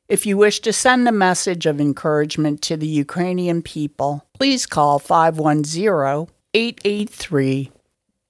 If 0.08 0.26
you 0.26 0.38
wish 0.38 0.62
to 0.62 0.72
send 0.72 1.06
a 1.06 1.12
message 1.12 1.65
of 1.65 1.82
encouragement 1.82 2.62
to 2.62 2.78
the 2.78 2.88
Ukrainian 2.88 3.62
people, 3.62 4.26
please 4.34 4.65
call 4.65 5.00
510 5.00 6.30
883 6.54 7.72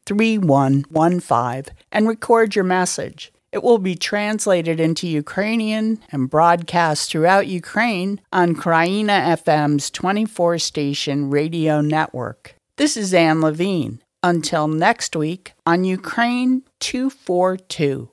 3115 0.09 1.75
and 1.91 2.07
record 2.07 2.55
your 2.55 2.65
message. 2.65 3.31
It 3.51 3.61
will 3.61 3.77
be 3.77 3.93
translated 3.93 4.79
into 4.79 5.07
Ukrainian 5.07 5.99
and 6.11 6.27
broadcast 6.27 7.11
throughout 7.11 7.45
Ukraine 7.45 8.19
on 8.33 8.55
Kraina 8.55 9.37
FM's 9.43 9.91
24 9.91 10.57
station 10.57 11.29
radio 11.29 11.79
network. 11.79 12.55
This 12.77 12.97
is 12.97 13.13
Anne 13.13 13.39
Levine. 13.39 14.01
Until 14.23 14.67
next 14.67 15.15
week 15.15 15.53
on 15.67 15.83
Ukraine 15.83 16.63
242. 16.79 18.09